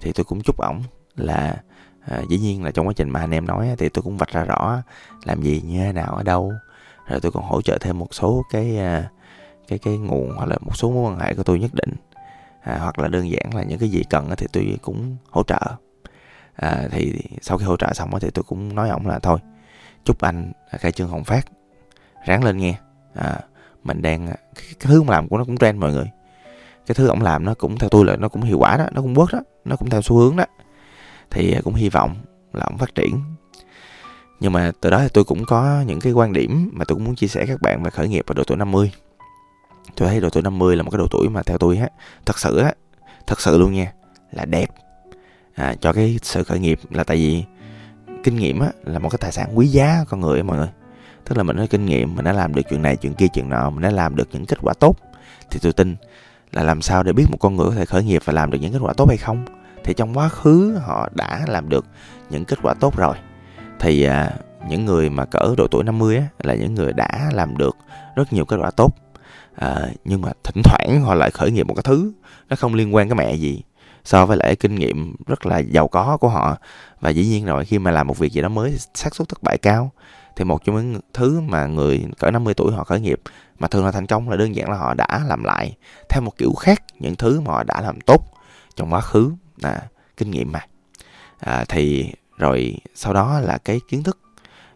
Thì 0.00 0.12
tôi 0.12 0.24
cũng 0.24 0.40
chúc 0.42 0.56
ổng 0.58 0.82
là 1.16 1.62
à, 2.00 2.22
dĩ 2.28 2.38
nhiên 2.38 2.64
là 2.64 2.70
trong 2.70 2.86
quá 2.86 2.92
trình 2.96 3.10
mà 3.10 3.20
anh 3.20 3.30
em 3.30 3.46
nói 3.46 3.74
thì 3.78 3.88
tôi 3.88 4.02
cũng 4.02 4.16
vạch 4.16 4.32
ra 4.32 4.44
rõ 4.44 4.82
làm 5.24 5.42
gì 5.42 5.62
như 5.66 5.78
thế 5.78 5.92
nào 5.92 6.14
ở 6.14 6.22
đâu. 6.22 6.52
Rồi 7.06 7.20
tôi 7.20 7.32
còn 7.32 7.44
hỗ 7.44 7.62
trợ 7.62 7.78
thêm 7.80 7.98
một 7.98 8.14
số 8.14 8.42
cái 8.50 8.78
à, 8.78 9.10
cái 9.68 9.78
cái 9.78 9.98
nguồn 9.98 10.32
hoặc 10.36 10.46
là 10.46 10.56
một 10.60 10.76
số 10.76 10.90
mối 10.90 11.12
quan 11.12 11.18
hệ 11.20 11.34
của 11.34 11.42
tôi 11.42 11.58
nhất 11.58 11.74
định. 11.74 11.92
À, 12.62 12.78
hoặc 12.78 12.98
là 12.98 13.08
đơn 13.08 13.30
giản 13.30 13.54
là 13.54 13.62
những 13.62 13.78
cái 13.78 13.88
gì 13.88 14.02
cần 14.10 14.30
thì 14.36 14.46
tôi 14.52 14.78
cũng 14.82 15.16
hỗ 15.30 15.42
trợ. 15.42 15.60
À, 16.54 16.88
thì 16.90 17.20
sau 17.40 17.58
khi 17.58 17.64
hỗ 17.64 17.76
trợ 17.76 17.92
xong 17.92 18.10
thì 18.20 18.30
tôi 18.30 18.42
cũng 18.42 18.74
nói 18.74 18.88
ổng 18.88 19.06
là 19.06 19.18
thôi 19.18 19.38
chúc 20.04 20.20
anh 20.20 20.52
khai 20.70 20.92
trương 20.92 21.08
hồng 21.08 21.24
phát. 21.24 21.46
Ráng 22.26 22.44
lên 22.44 22.56
nghe 22.56 22.74
à, 23.16 23.40
mình 23.84 24.02
đang 24.02 24.26
cái, 24.26 24.36
cái 24.54 24.74
thứ 24.78 25.02
mà 25.02 25.14
làm 25.14 25.28
của 25.28 25.38
nó 25.38 25.44
cũng 25.44 25.56
trend 25.56 25.78
mọi 25.78 25.92
người. 25.92 26.10
Cái 26.86 26.94
thứ 26.94 27.06
ổng 27.08 27.22
làm 27.22 27.44
nó 27.44 27.54
cũng 27.54 27.78
theo 27.78 27.88
tôi 27.88 28.04
là 28.04 28.16
nó 28.16 28.28
cũng 28.28 28.42
hiệu 28.42 28.58
quả 28.58 28.76
đó 28.76 28.86
nó 28.92 29.02
cũng 29.02 29.14
bớt 29.14 29.32
đó 29.32 29.40
nó 29.64 29.76
cũng 29.76 29.90
theo 29.90 30.02
xu 30.02 30.16
hướng 30.16 30.36
đó. 30.36 30.44
Thì 31.30 31.52
à, 31.52 31.60
cũng 31.64 31.74
hy 31.74 31.88
vọng 31.88 32.14
là 32.52 32.64
ổng 32.64 32.78
phát 32.78 32.94
triển. 32.94 33.20
Nhưng 34.40 34.52
mà 34.52 34.72
từ 34.80 34.90
đó 34.90 34.98
thì 35.02 35.08
tôi 35.12 35.24
cũng 35.24 35.44
có 35.44 35.84
những 35.86 36.00
cái 36.00 36.12
quan 36.12 36.32
điểm 36.32 36.70
mà 36.72 36.84
tôi 36.84 36.96
cũng 36.96 37.04
muốn 37.04 37.14
chia 37.14 37.26
sẻ 37.26 37.46
các 37.46 37.62
bạn 37.62 37.82
về 37.82 37.90
khởi 37.90 38.08
nghiệp 38.08 38.24
vào 38.28 38.34
độ 38.34 38.44
tuổi 38.44 38.56
50 38.56 38.92
tôi 39.96 40.08
thấy 40.08 40.20
độ 40.20 40.30
tuổi 40.30 40.42
50 40.42 40.76
là 40.76 40.82
một 40.82 40.90
cái 40.90 40.98
độ 40.98 41.06
tuổi 41.10 41.28
mà 41.28 41.42
theo 41.42 41.58
tôi 41.58 41.76
á 41.76 41.88
thật 42.26 42.38
sự 42.38 42.58
á 42.58 42.72
thật 43.26 43.40
sự 43.40 43.58
luôn 43.58 43.72
nha 43.72 43.92
là 44.32 44.44
đẹp. 44.44 44.70
À, 45.54 45.74
cho 45.80 45.92
cái 45.92 46.18
sự 46.22 46.44
khởi 46.44 46.58
nghiệp 46.58 46.78
là 46.90 47.04
tại 47.04 47.16
vì 47.16 47.44
kinh 48.24 48.36
nghiệm 48.36 48.60
á 48.60 48.68
là 48.84 48.98
một 48.98 49.08
cái 49.08 49.18
tài 49.20 49.32
sản 49.32 49.58
quý 49.58 49.66
giá 49.66 50.04
con 50.08 50.20
người 50.20 50.38
ấy, 50.38 50.42
mọi 50.42 50.56
người 50.56 50.68
tức 51.28 51.36
là 51.36 51.42
mình 51.42 51.56
có 51.56 51.66
kinh 51.70 51.86
nghiệm 51.86 52.14
mình 52.14 52.24
đã 52.24 52.32
làm 52.32 52.54
được 52.54 52.62
chuyện 52.70 52.82
này 52.82 52.96
chuyện 52.96 53.14
kia 53.14 53.26
chuyện 53.28 53.48
nọ 53.48 53.70
mình 53.70 53.82
đã 53.82 53.90
làm 53.90 54.16
được 54.16 54.28
những 54.32 54.46
kết 54.46 54.58
quả 54.62 54.74
tốt. 54.80 54.96
Thì 55.50 55.58
tôi 55.62 55.72
tin 55.72 55.96
là 56.52 56.62
làm 56.62 56.82
sao 56.82 57.02
để 57.02 57.12
biết 57.12 57.24
một 57.30 57.38
con 57.40 57.56
người 57.56 57.66
có 57.68 57.74
thể 57.74 57.84
khởi 57.84 58.04
nghiệp 58.04 58.22
và 58.24 58.32
làm 58.32 58.50
được 58.50 58.58
những 58.60 58.72
kết 58.72 58.78
quả 58.82 58.92
tốt 58.96 59.08
hay 59.08 59.16
không. 59.16 59.44
Thì 59.84 59.94
trong 59.94 60.18
quá 60.18 60.28
khứ 60.28 60.78
họ 60.86 61.08
đã 61.14 61.44
làm 61.48 61.68
được 61.68 61.86
những 62.30 62.44
kết 62.44 62.58
quả 62.62 62.74
tốt 62.80 62.96
rồi. 62.96 63.16
Thì 63.80 64.02
à, 64.02 64.32
những 64.68 64.84
người 64.84 65.10
mà 65.10 65.24
cỡ 65.24 65.54
độ 65.56 65.66
tuổi 65.70 65.84
50 65.84 66.16
á 66.16 66.24
là 66.42 66.54
những 66.54 66.74
người 66.74 66.92
đã 66.92 67.30
làm 67.32 67.56
được 67.56 67.76
rất 68.16 68.32
nhiều 68.32 68.44
kết 68.44 68.56
quả 68.60 68.70
tốt. 68.70 68.94
À, 69.54 69.76
nhưng 70.04 70.20
mà 70.20 70.32
thỉnh 70.44 70.62
thoảng 70.64 71.00
họ 71.02 71.14
lại 71.14 71.30
khởi 71.30 71.50
nghiệp 71.50 71.66
một 71.66 71.74
cái 71.74 71.82
thứ 71.82 72.12
nó 72.48 72.56
không 72.56 72.74
liên 72.74 72.94
quan 72.94 73.08
cái 73.08 73.16
mẹ 73.16 73.34
gì. 73.34 73.62
So 74.04 74.26
với 74.26 74.36
lại 74.36 74.56
kinh 74.56 74.74
nghiệm 74.74 75.16
rất 75.26 75.46
là 75.46 75.58
giàu 75.58 75.88
có 75.88 76.16
của 76.16 76.28
họ. 76.28 76.56
Và 77.00 77.10
dĩ 77.10 77.26
nhiên 77.26 77.46
rồi 77.46 77.64
khi 77.64 77.78
mà 77.78 77.90
làm 77.90 78.06
một 78.06 78.18
việc 78.18 78.32
gì 78.32 78.40
đó 78.40 78.48
mới 78.48 78.70
thì 78.70 78.78
xác 78.94 79.14
suất 79.14 79.28
thất 79.28 79.42
bại 79.42 79.58
cao 79.58 79.90
thì 80.36 80.44
một 80.44 80.64
trong 80.64 80.76
những 80.76 81.00
thứ 81.12 81.40
mà 81.40 81.66
người 81.66 82.06
cỡ 82.18 82.30
50 82.30 82.54
tuổi 82.54 82.72
họ 82.72 82.84
khởi 82.84 83.00
nghiệp 83.00 83.20
mà 83.58 83.68
thường 83.68 83.84
là 83.84 83.90
thành 83.90 84.06
công 84.06 84.30
là 84.30 84.36
đơn 84.36 84.56
giản 84.56 84.70
là 84.70 84.76
họ 84.76 84.94
đã 84.94 85.24
làm 85.28 85.44
lại 85.44 85.76
theo 86.08 86.22
một 86.22 86.36
kiểu 86.38 86.52
khác 86.52 86.82
những 86.98 87.16
thứ 87.16 87.40
mà 87.40 87.52
họ 87.52 87.62
đã 87.62 87.80
làm 87.80 88.00
tốt 88.00 88.24
trong 88.76 88.92
quá 88.92 89.00
khứ 89.00 89.32
là 89.56 89.82
kinh 90.16 90.30
nghiệm 90.30 90.52
mà. 90.52 90.60
À, 91.38 91.64
thì 91.68 92.12
rồi 92.36 92.76
sau 92.94 93.12
đó 93.12 93.40
là 93.40 93.58
cái 93.58 93.80
kiến 93.88 94.02
thức 94.02 94.18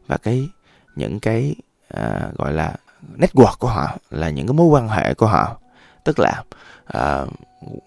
và 0.07 0.17
cái 0.17 0.49
những 0.97 1.21
cái 1.21 1.55
à, 1.89 2.31
gọi 2.39 2.53
là 2.53 2.77
network 3.17 3.57
của 3.59 3.69
họ 3.69 3.97
là 4.11 4.31
những 4.31 4.47
cái 4.47 4.55
mối 4.55 4.67
quan 4.67 4.89
hệ 4.89 5.15
của 5.15 5.27
họ. 5.27 5.57
Tức 6.05 6.19
là 6.19 6.43
à, 6.85 7.27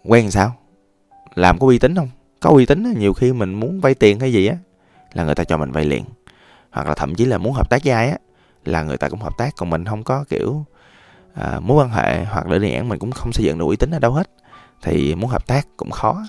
quen 0.04 0.32
sao? 0.32 0.56
Làm 1.36 1.60
có 1.60 1.68
uy 1.68 1.80
tín 1.80 1.96
không? 1.96 2.10
Có 2.40 2.50
uy 2.50 2.66
tín 2.66 2.94
nhiều 3.00 3.14
khi 3.14 3.34
mình 3.34 3.54
muốn 3.54 3.82
vay 3.82 3.94
tiền 3.94 4.20
hay 4.20 4.34
gì 4.34 4.48
á 4.48 4.56
là 5.14 5.24
người 5.24 5.36
ta 5.36 5.44
cho 5.44 5.58
mình 5.58 5.72
vay 5.72 5.86
liền 5.86 6.04
hoặc 6.74 6.88
là 6.88 6.94
thậm 6.94 7.16
chí 7.16 7.26
là 7.26 7.38
muốn 7.38 7.54
hợp 7.54 7.70
tác 7.70 7.82
với 7.84 7.94
ai 7.94 8.10
á 8.10 8.18
là 8.66 8.84
người 8.84 8.98
ta 8.98 9.10
cũng 9.10 9.20
hợp 9.20 9.38
tác 9.38 9.54
còn 9.58 9.70
mình 9.70 9.86
không 9.86 10.04
có 10.04 10.26
kiểu 10.30 10.66
à, 11.34 11.60
mối 11.60 11.84
quan 11.84 11.90
hệ 11.90 12.26
hoặc 12.26 12.48
là 12.48 12.58
đề 12.58 12.76
án 12.76 12.90
mình 12.90 13.00
cũng 13.00 13.12
không 13.12 13.34
xây 13.34 13.46
dựng 13.46 13.58
được 13.58 13.66
uy 13.66 13.76
tín 13.76 13.92
ở 13.92 14.00
đâu 14.00 14.12
hết. 14.12 14.30
Thì 14.82 15.16
muốn 15.16 15.30
hợp 15.30 15.48
tác 15.48 15.68
cũng 15.78 15.92
khó. 15.92 16.24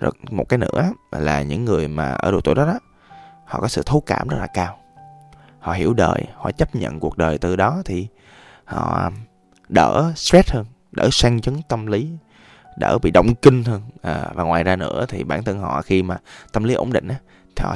Rồi 0.00 0.12
một 0.30 0.48
cái 0.48 0.58
nữa 0.58 0.92
là 1.10 1.42
những 1.42 1.64
người 1.64 1.88
mà 1.88 2.10
ở 2.10 2.30
độ 2.30 2.40
tuổi 2.40 2.54
đó 2.54 2.66
đó 2.66 2.78
họ 3.44 3.60
có 3.60 3.68
sự 3.68 3.82
thấu 3.86 4.00
cảm 4.06 4.28
rất 4.28 4.36
là 4.40 4.46
cao. 4.46 4.78
Họ 5.58 5.72
hiểu 5.72 5.94
đời 5.94 6.24
họ 6.36 6.50
chấp 6.50 6.74
nhận 6.74 7.00
cuộc 7.00 7.18
đời 7.18 7.38
từ 7.38 7.56
đó 7.56 7.82
thì 7.84 8.08
họ 8.64 9.10
đỡ 9.68 10.12
stress 10.16 10.52
hơn 10.52 10.66
đỡ 10.92 11.08
sang 11.12 11.40
chấn 11.40 11.62
tâm 11.68 11.86
lý 11.86 12.10
đỡ 12.76 12.98
bị 13.02 13.10
động 13.10 13.34
kinh 13.34 13.64
hơn. 13.64 13.82
À, 14.02 14.30
và 14.34 14.44
ngoài 14.44 14.64
ra 14.64 14.76
nữa 14.76 15.06
thì 15.08 15.24
bản 15.24 15.42
thân 15.42 15.58
họ 15.58 15.82
khi 15.82 16.02
mà 16.02 16.16
tâm 16.52 16.64
lý 16.64 16.74
ổn 16.74 16.92
định 16.92 17.08
á 17.08 17.16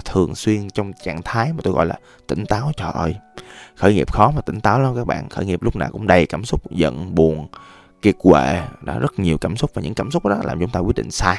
thường 0.05 0.35
xuyên 0.35 0.71
trong 0.71 0.93
trạng 1.05 1.23
thái 1.23 1.53
mà 1.53 1.59
tôi 1.63 1.75
gọi 1.75 1.87
là 1.87 1.95
tỉnh 2.27 2.47
táo 2.47 2.73
trời 2.77 2.91
ơi 2.95 3.15
khởi 3.79 3.95
nghiệp 3.95 4.13
khó 4.13 4.31
mà 4.31 4.41
tỉnh 4.41 4.61
táo 4.61 4.81
lắm 4.81 4.97
các 4.97 5.07
bạn. 5.07 5.29
Khởi 5.29 5.47
nghiệp 5.47 5.63
lúc 5.63 5.77
nào 5.77 5.89
cũng 5.93 6.07
đầy 6.07 6.27
cảm 6.27 6.45
xúc, 6.45 6.71
giận, 6.71 7.15
buồn, 7.15 7.47
kiệt 8.03 8.15
quệ. 8.19 8.63
Đã 8.83 8.99
rất 8.99 9.19
nhiều 9.19 9.39
cảm 9.39 9.57
xúc 9.57 9.71
và 9.75 9.83
những 9.83 9.95
cảm 9.95 10.11
xúc 10.11 10.27
đó 10.27 10.37
làm 10.45 10.61
chúng 10.61 10.71
ta 10.71 10.81
quyết 10.81 10.97
định 10.97 11.11
sai. 11.11 11.37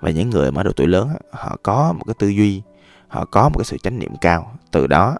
Và 0.00 0.10
những 0.10 0.30
người 0.30 0.52
mà 0.52 0.62
độ 0.62 0.72
tuổi 0.76 0.86
lớn 0.86 1.08
họ 1.32 1.56
có 1.62 1.92
một 1.92 2.04
cái 2.06 2.14
tư 2.18 2.28
duy, 2.28 2.62
họ 3.08 3.24
có 3.24 3.48
một 3.48 3.58
cái 3.58 3.64
sự 3.64 3.78
chánh 3.78 3.98
niệm 3.98 4.16
cao. 4.20 4.52
Từ 4.70 4.86
đó 4.86 5.16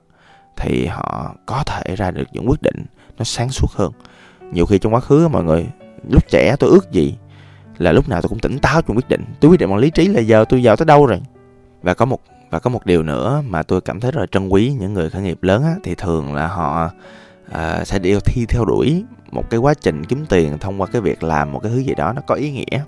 thì 0.56 0.86
họ 0.86 1.34
có 1.46 1.62
thể 1.66 1.96
ra 1.96 2.10
được 2.10 2.28
những 2.32 2.48
quyết 2.48 2.62
định 2.62 2.84
nó 3.18 3.24
sáng 3.24 3.50
suốt 3.50 3.70
hơn. 3.70 3.92
Nhiều 4.52 4.66
khi 4.66 4.78
trong 4.78 4.94
quá 4.94 5.00
khứ 5.00 5.28
mọi 5.28 5.44
người, 5.44 5.66
lúc 6.10 6.28
trẻ 6.28 6.56
tôi 6.58 6.70
ước 6.70 6.92
gì 6.92 7.16
là 7.78 7.92
lúc 7.92 8.08
nào 8.08 8.22
tôi 8.22 8.28
cũng 8.28 8.38
tỉnh 8.38 8.58
táo 8.58 8.82
trong 8.82 8.96
quyết 8.96 9.08
định. 9.08 9.24
Tôi 9.40 9.50
quyết 9.50 9.60
định 9.60 9.70
bằng 9.70 9.78
lý 9.78 9.90
trí 9.90 10.08
là 10.08 10.20
giờ 10.20 10.44
tôi 10.48 10.62
giàu 10.62 10.76
tới 10.76 10.86
đâu 10.86 11.06
rồi? 11.06 11.20
Và 11.82 11.94
có 11.94 12.04
một 12.04 12.20
và 12.50 12.58
có 12.58 12.70
một 12.70 12.86
điều 12.86 13.02
nữa 13.02 13.42
mà 13.46 13.62
tôi 13.62 13.80
cảm 13.80 14.00
thấy 14.00 14.10
rất 14.10 14.20
là 14.20 14.26
trân 14.26 14.48
quý 14.48 14.76
những 14.80 14.94
người 14.94 15.10
khởi 15.10 15.22
nghiệp 15.22 15.42
lớn 15.42 15.64
á, 15.64 15.74
thì 15.84 15.94
thường 15.94 16.34
là 16.34 16.46
họ 16.46 16.90
à, 17.52 17.84
sẽ 17.84 17.98
đi 17.98 18.18
thi 18.24 18.46
theo 18.48 18.64
đuổi 18.64 19.04
một 19.30 19.50
cái 19.50 19.60
quá 19.60 19.74
trình 19.74 20.04
kiếm 20.04 20.26
tiền 20.26 20.58
thông 20.58 20.80
qua 20.80 20.86
cái 20.86 21.02
việc 21.02 21.22
làm 21.22 21.52
một 21.52 21.60
cái 21.62 21.72
thứ 21.72 21.78
gì 21.78 21.94
đó 21.94 22.12
nó 22.12 22.22
có 22.26 22.34
ý 22.34 22.50
nghĩa. 22.50 22.84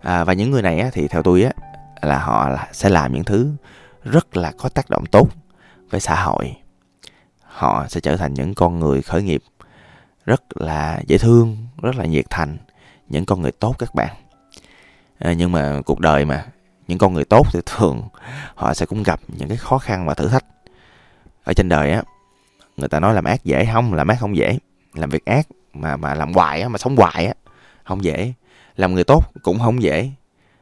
À, 0.00 0.24
và 0.24 0.32
những 0.32 0.50
người 0.50 0.62
này 0.62 0.80
á, 0.80 0.90
thì 0.92 1.08
theo 1.08 1.22
tôi 1.22 1.42
á 1.42 1.52
là 2.02 2.18
họ 2.18 2.48
là 2.48 2.68
sẽ 2.72 2.88
làm 2.88 3.12
những 3.12 3.24
thứ 3.24 3.50
rất 4.04 4.36
là 4.36 4.52
có 4.58 4.68
tác 4.68 4.90
động 4.90 5.04
tốt 5.06 5.28
với 5.90 6.00
xã 6.00 6.24
hội. 6.24 6.56
Họ 7.42 7.86
sẽ 7.88 8.00
trở 8.00 8.16
thành 8.16 8.34
những 8.34 8.54
con 8.54 8.80
người 8.80 9.02
khởi 9.02 9.22
nghiệp 9.22 9.42
rất 10.26 10.42
là 10.54 11.00
dễ 11.06 11.18
thương 11.18 11.56
rất 11.82 11.96
là 11.96 12.04
nhiệt 12.04 12.24
thành 12.30 12.56
những 13.08 13.24
con 13.24 13.42
người 13.42 13.52
tốt 13.52 13.74
các 13.78 13.94
bạn. 13.94 14.16
À, 15.18 15.32
nhưng 15.32 15.52
mà 15.52 15.80
cuộc 15.86 16.00
đời 16.00 16.24
mà 16.24 16.46
những 16.88 16.98
con 16.98 17.14
người 17.14 17.24
tốt 17.24 17.46
thì 17.52 17.60
thường 17.66 18.02
họ 18.54 18.74
sẽ 18.74 18.86
cũng 18.86 19.02
gặp 19.02 19.20
những 19.28 19.48
cái 19.48 19.56
khó 19.56 19.78
khăn 19.78 20.06
và 20.06 20.14
thử 20.14 20.28
thách. 20.28 20.44
Ở 21.44 21.52
trên 21.52 21.68
đời 21.68 21.90
á 21.90 22.02
người 22.76 22.88
ta 22.88 23.00
nói 23.00 23.14
làm 23.14 23.24
ác 23.24 23.44
dễ 23.44 23.68
không? 23.72 23.94
Làm 23.94 24.08
ác 24.08 24.16
không 24.20 24.36
dễ. 24.36 24.58
Làm 24.94 25.10
việc 25.10 25.24
ác 25.24 25.46
mà 25.72 25.96
mà 25.96 26.14
làm 26.14 26.32
hoài 26.32 26.60
á 26.60 26.68
mà 26.68 26.78
sống 26.78 26.96
hoài 26.96 27.26
á 27.26 27.34
không 27.84 28.04
dễ. 28.04 28.32
Làm 28.76 28.94
người 28.94 29.04
tốt 29.04 29.24
cũng 29.42 29.58
không 29.58 29.82
dễ. 29.82 30.10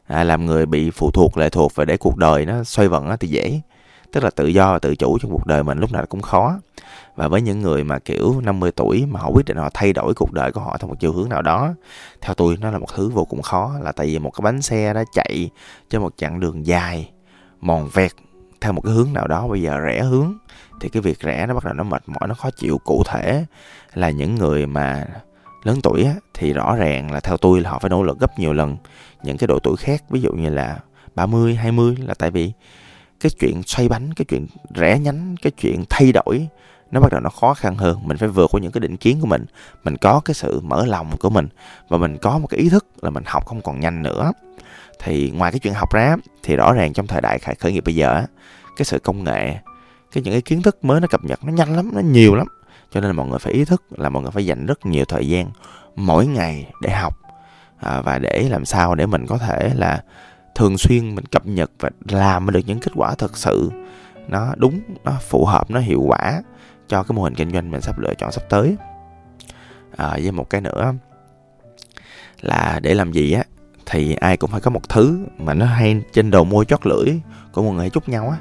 À, 0.06 0.24
làm 0.24 0.46
người 0.46 0.66
bị 0.66 0.90
phụ 0.90 1.10
thuộc 1.10 1.36
lệ 1.36 1.48
thuộc 1.48 1.74
và 1.74 1.84
để 1.84 1.96
cuộc 1.96 2.16
đời 2.16 2.46
nó 2.46 2.64
xoay 2.64 2.88
vần 2.88 3.08
á 3.08 3.16
thì 3.16 3.28
dễ. 3.28 3.60
Tức 4.12 4.24
là 4.24 4.30
tự 4.30 4.46
do 4.46 4.72
và 4.72 4.78
tự 4.78 4.96
chủ 4.96 5.18
trong 5.18 5.30
cuộc 5.30 5.46
đời 5.46 5.62
mình 5.62 5.78
lúc 5.78 5.92
nào 5.92 6.06
cũng 6.06 6.22
khó 6.22 6.58
và 7.16 7.28
với 7.28 7.42
những 7.42 7.60
người 7.60 7.84
mà 7.84 7.98
kiểu 7.98 8.40
50 8.40 8.70
tuổi 8.76 9.06
mà 9.06 9.20
họ 9.20 9.30
quyết 9.30 9.44
định 9.46 9.56
họ 9.56 9.70
thay 9.74 9.92
đổi 9.92 10.14
cuộc 10.14 10.32
đời 10.32 10.52
của 10.52 10.60
họ 10.60 10.76
theo 10.80 10.88
một 10.88 11.00
chiều 11.00 11.12
hướng 11.12 11.28
nào 11.28 11.42
đó 11.42 11.74
theo 12.20 12.34
tôi 12.34 12.56
nó 12.60 12.70
là 12.70 12.78
một 12.78 12.88
thứ 12.94 13.08
vô 13.08 13.24
cùng 13.24 13.42
khó 13.42 13.72
là 13.82 13.92
tại 13.92 14.06
vì 14.06 14.18
một 14.18 14.30
cái 14.30 14.42
bánh 14.42 14.62
xe 14.62 14.94
nó 14.94 15.02
chạy 15.12 15.50
trên 15.90 16.00
một 16.00 16.14
chặng 16.16 16.40
đường 16.40 16.66
dài 16.66 17.10
mòn 17.60 17.88
vẹt 17.92 18.12
theo 18.60 18.72
một 18.72 18.80
cái 18.80 18.92
hướng 18.92 19.12
nào 19.12 19.28
đó 19.28 19.48
bây 19.48 19.62
giờ 19.62 19.78
rẽ 19.78 20.02
hướng 20.02 20.34
thì 20.80 20.88
cái 20.88 21.02
việc 21.02 21.20
rẽ 21.20 21.46
nó 21.46 21.54
bắt 21.54 21.64
đầu 21.64 21.74
nó 21.74 21.84
mệt 21.84 22.02
mỏi 22.06 22.28
nó 22.28 22.34
khó 22.34 22.50
chịu. 22.50 22.78
Cụ 22.84 23.02
thể 23.06 23.44
là 23.94 24.10
những 24.10 24.34
người 24.34 24.66
mà 24.66 25.06
lớn 25.62 25.78
tuổi 25.82 26.04
á, 26.04 26.14
thì 26.34 26.52
rõ 26.52 26.76
ràng 26.76 27.12
là 27.12 27.20
theo 27.20 27.36
tôi 27.36 27.60
là 27.60 27.70
họ 27.70 27.78
phải 27.78 27.90
nỗ 27.90 28.02
lực 28.02 28.18
gấp 28.18 28.38
nhiều 28.38 28.52
lần 28.52 28.76
những 29.22 29.36
cái 29.38 29.46
độ 29.46 29.58
tuổi 29.58 29.76
khác 29.76 30.02
ví 30.10 30.20
dụ 30.20 30.32
như 30.32 30.50
là 30.50 30.78
30, 31.14 31.54
20 31.54 31.96
là 32.00 32.14
tại 32.14 32.30
vì 32.30 32.52
cái 33.20 33.30
chuyện 33.40 33.62
xoay 33.62 33.88
bánh, 33.88 34.14
cái 34.14 34.24
chuyện 34.28 34.46
rẽ 34.74 34.98
nhánh, 34.98 35.36
cái 35.42 35.50
chuyện 35.50 35.84
thay 35.90 36.12
đổi 36.12 36.48
nó 36.92 37.00
bắt 37.00 37.12
đầu 37.12 37.20
nó 37.20 37.30
khó 37.30 37.54
khăn 37.54 37.76
hơn. 37.76 37.98
Mình 38.04 38.16
phải 38.16 38.28
vượt 38.28 38.50
qua 38.50 38.60
những 38.60 38.72
cái 38.72 38.80
định 38.80 38.96
kiến 38.96 39.20
của 39.20 39.26
mình. 39.26 39.44
Mình 39.84 39.96
có 39.96 40.20
cái 40.24 40.34
sự 40.34 40.60
mở 40.60 40.86
lòng 40.86 41.16
của 41.20 41.30
mình. 41.30 41.48
Và 41.88 41.98
mình 41.98 42.18
có 42.18 42.38
một 42.38 42.46
cái 42.46 42.60
ý 42.60 42.68
thức 42.68 42.86
là 43.02 43.10
mình 43.10 43.24
học 43.26 43.46
không 43.46 43.60
còn 43.62 43.80
nhanh 43.80 44.02
nữa. 44.02 44.32
Thì 44.98 45.30
ngoài 45.30 45.52
cái 45.52 45.58
chuyện 45.58 45.74
học 45.74 45.94
ra 45.94 46.16
thì 46.42 46.56
rõ 46.56 46.72
ràng 46.72 46.92
trong 46.92 47.06
thời 47.06 47.20
đại 47.20 47.38
khởi, 47.38 47.54
khởi 47.54 47.72
nghiệp 47.72 47.84
bây 47.84 47.94
giờ 47.94 48.22
cái 48.76 48.84
sự 48.84 48.98
công 48.98 49.24
nghệ 49.24 49.56
cái 50.12 50.22
những 50.22 50.34
cái 50.34 50.42
kiến 50.42 50.62
thức 50.62 50.84
mới 50.84 51.00
nó 51.00 51.06
cập 51.06 51.24
nhật 51.24 51.44
nó 51.44 51.52
nhanh 51.52 51.76
lắm 51.76 51.90
nó 51.92 52.00
nhiều 52.00 52.34
lắm. 52.34 52.46
Cho 52.90 53.00
nên 53.00 53.10
là 53.10 53.12
mọi 53.12 53.28
người 53.28 53.38
phải 53.38 53.52
ý 53.52 53.64
thức 53.64 53.82
là 53.90 54.08
mọi 54.08 54.22
người 54.22 54.30
phải 54.30 54.46
dành 54.46 54.66
rất 54.66 54.86
nhiều 54.86 55.04
thời 55.04 55.28
gian 55.28 55.50
mỗi 55.96 56.26
ngày 56.26 56.66
để 56.80 56.90
học 56.90 57.18
à, 57.80 58.00
và 58.00 58.18
để 58.18 58.48
làm 58.50 58.64
sao 58.64 58.94
để 58.94 59.06
mình 59.06 59.26
có 59.26 59.38
thể 59.38 59.72
là 59.74 60.02
thường 60.54 60.78
xuyên 60.78 61.14
mình 61.14 61.24
cập 61.24 61.46
nhật 61.46 61.70
và 61.80 61.90
làm 62.08 62.50
được 62.50 62.60
những 62.66 62.80
kết 62.80 62.92
quả 62.94 63.14
thật 63.14 63.36
sự 63.36 63.70
nó 64.28 64.54
đúng 64.56 64.80
nó 65.04 65.12
phù 65.20 65.44
hợp 65.44 65.70
nó 65.70 65.80
hiệu 65.80 66.02
quả 66.06 66.42
cho 66.92 67.02
cái 67.02 67.16
mô 67.16 67.22
hình 67.22 67.34
kinh 67.34 67.50
doanh 67.50 67.70
mình 67.70 67.80
sắp 67.80 67.98
lựa 67.98 68.14
chọn 68.14 68.32
sắp 68.32 68.42
tới. 68.48 68.76
À, 69.96 70.18
với 70.22 70.32
một 70.32 70.50
cái 70.50 70.60
nữa 70.60 70.94
là 72.40 72.80
để 72.82 72.94
làm 72.94 73.12
gì 73.12 73.32
á 73.32 73.44
thì 73.86 74.14
ai 74.14 74.36
cũng 74.36 74.50
phải 74.50 74.60
có 74.60 74.70
một 74.70 74.88
thứ 74.88 75.26
mà 75.38 75.54
nó 75.54 75.66
hay 75.66 76.02
trên 76.12 76.30
đầu 76.30 76.44
môi 76.44 76.64
chót 76.64 76.86
lưỡi 76.86 77.20
của 77.52 77.62
mọi 77.62 77.72
người 77.72 77.80
hay 77.80 77.90
chúc 77.90 78.08
nhau 78.08 78.28
á. 78.28 78.36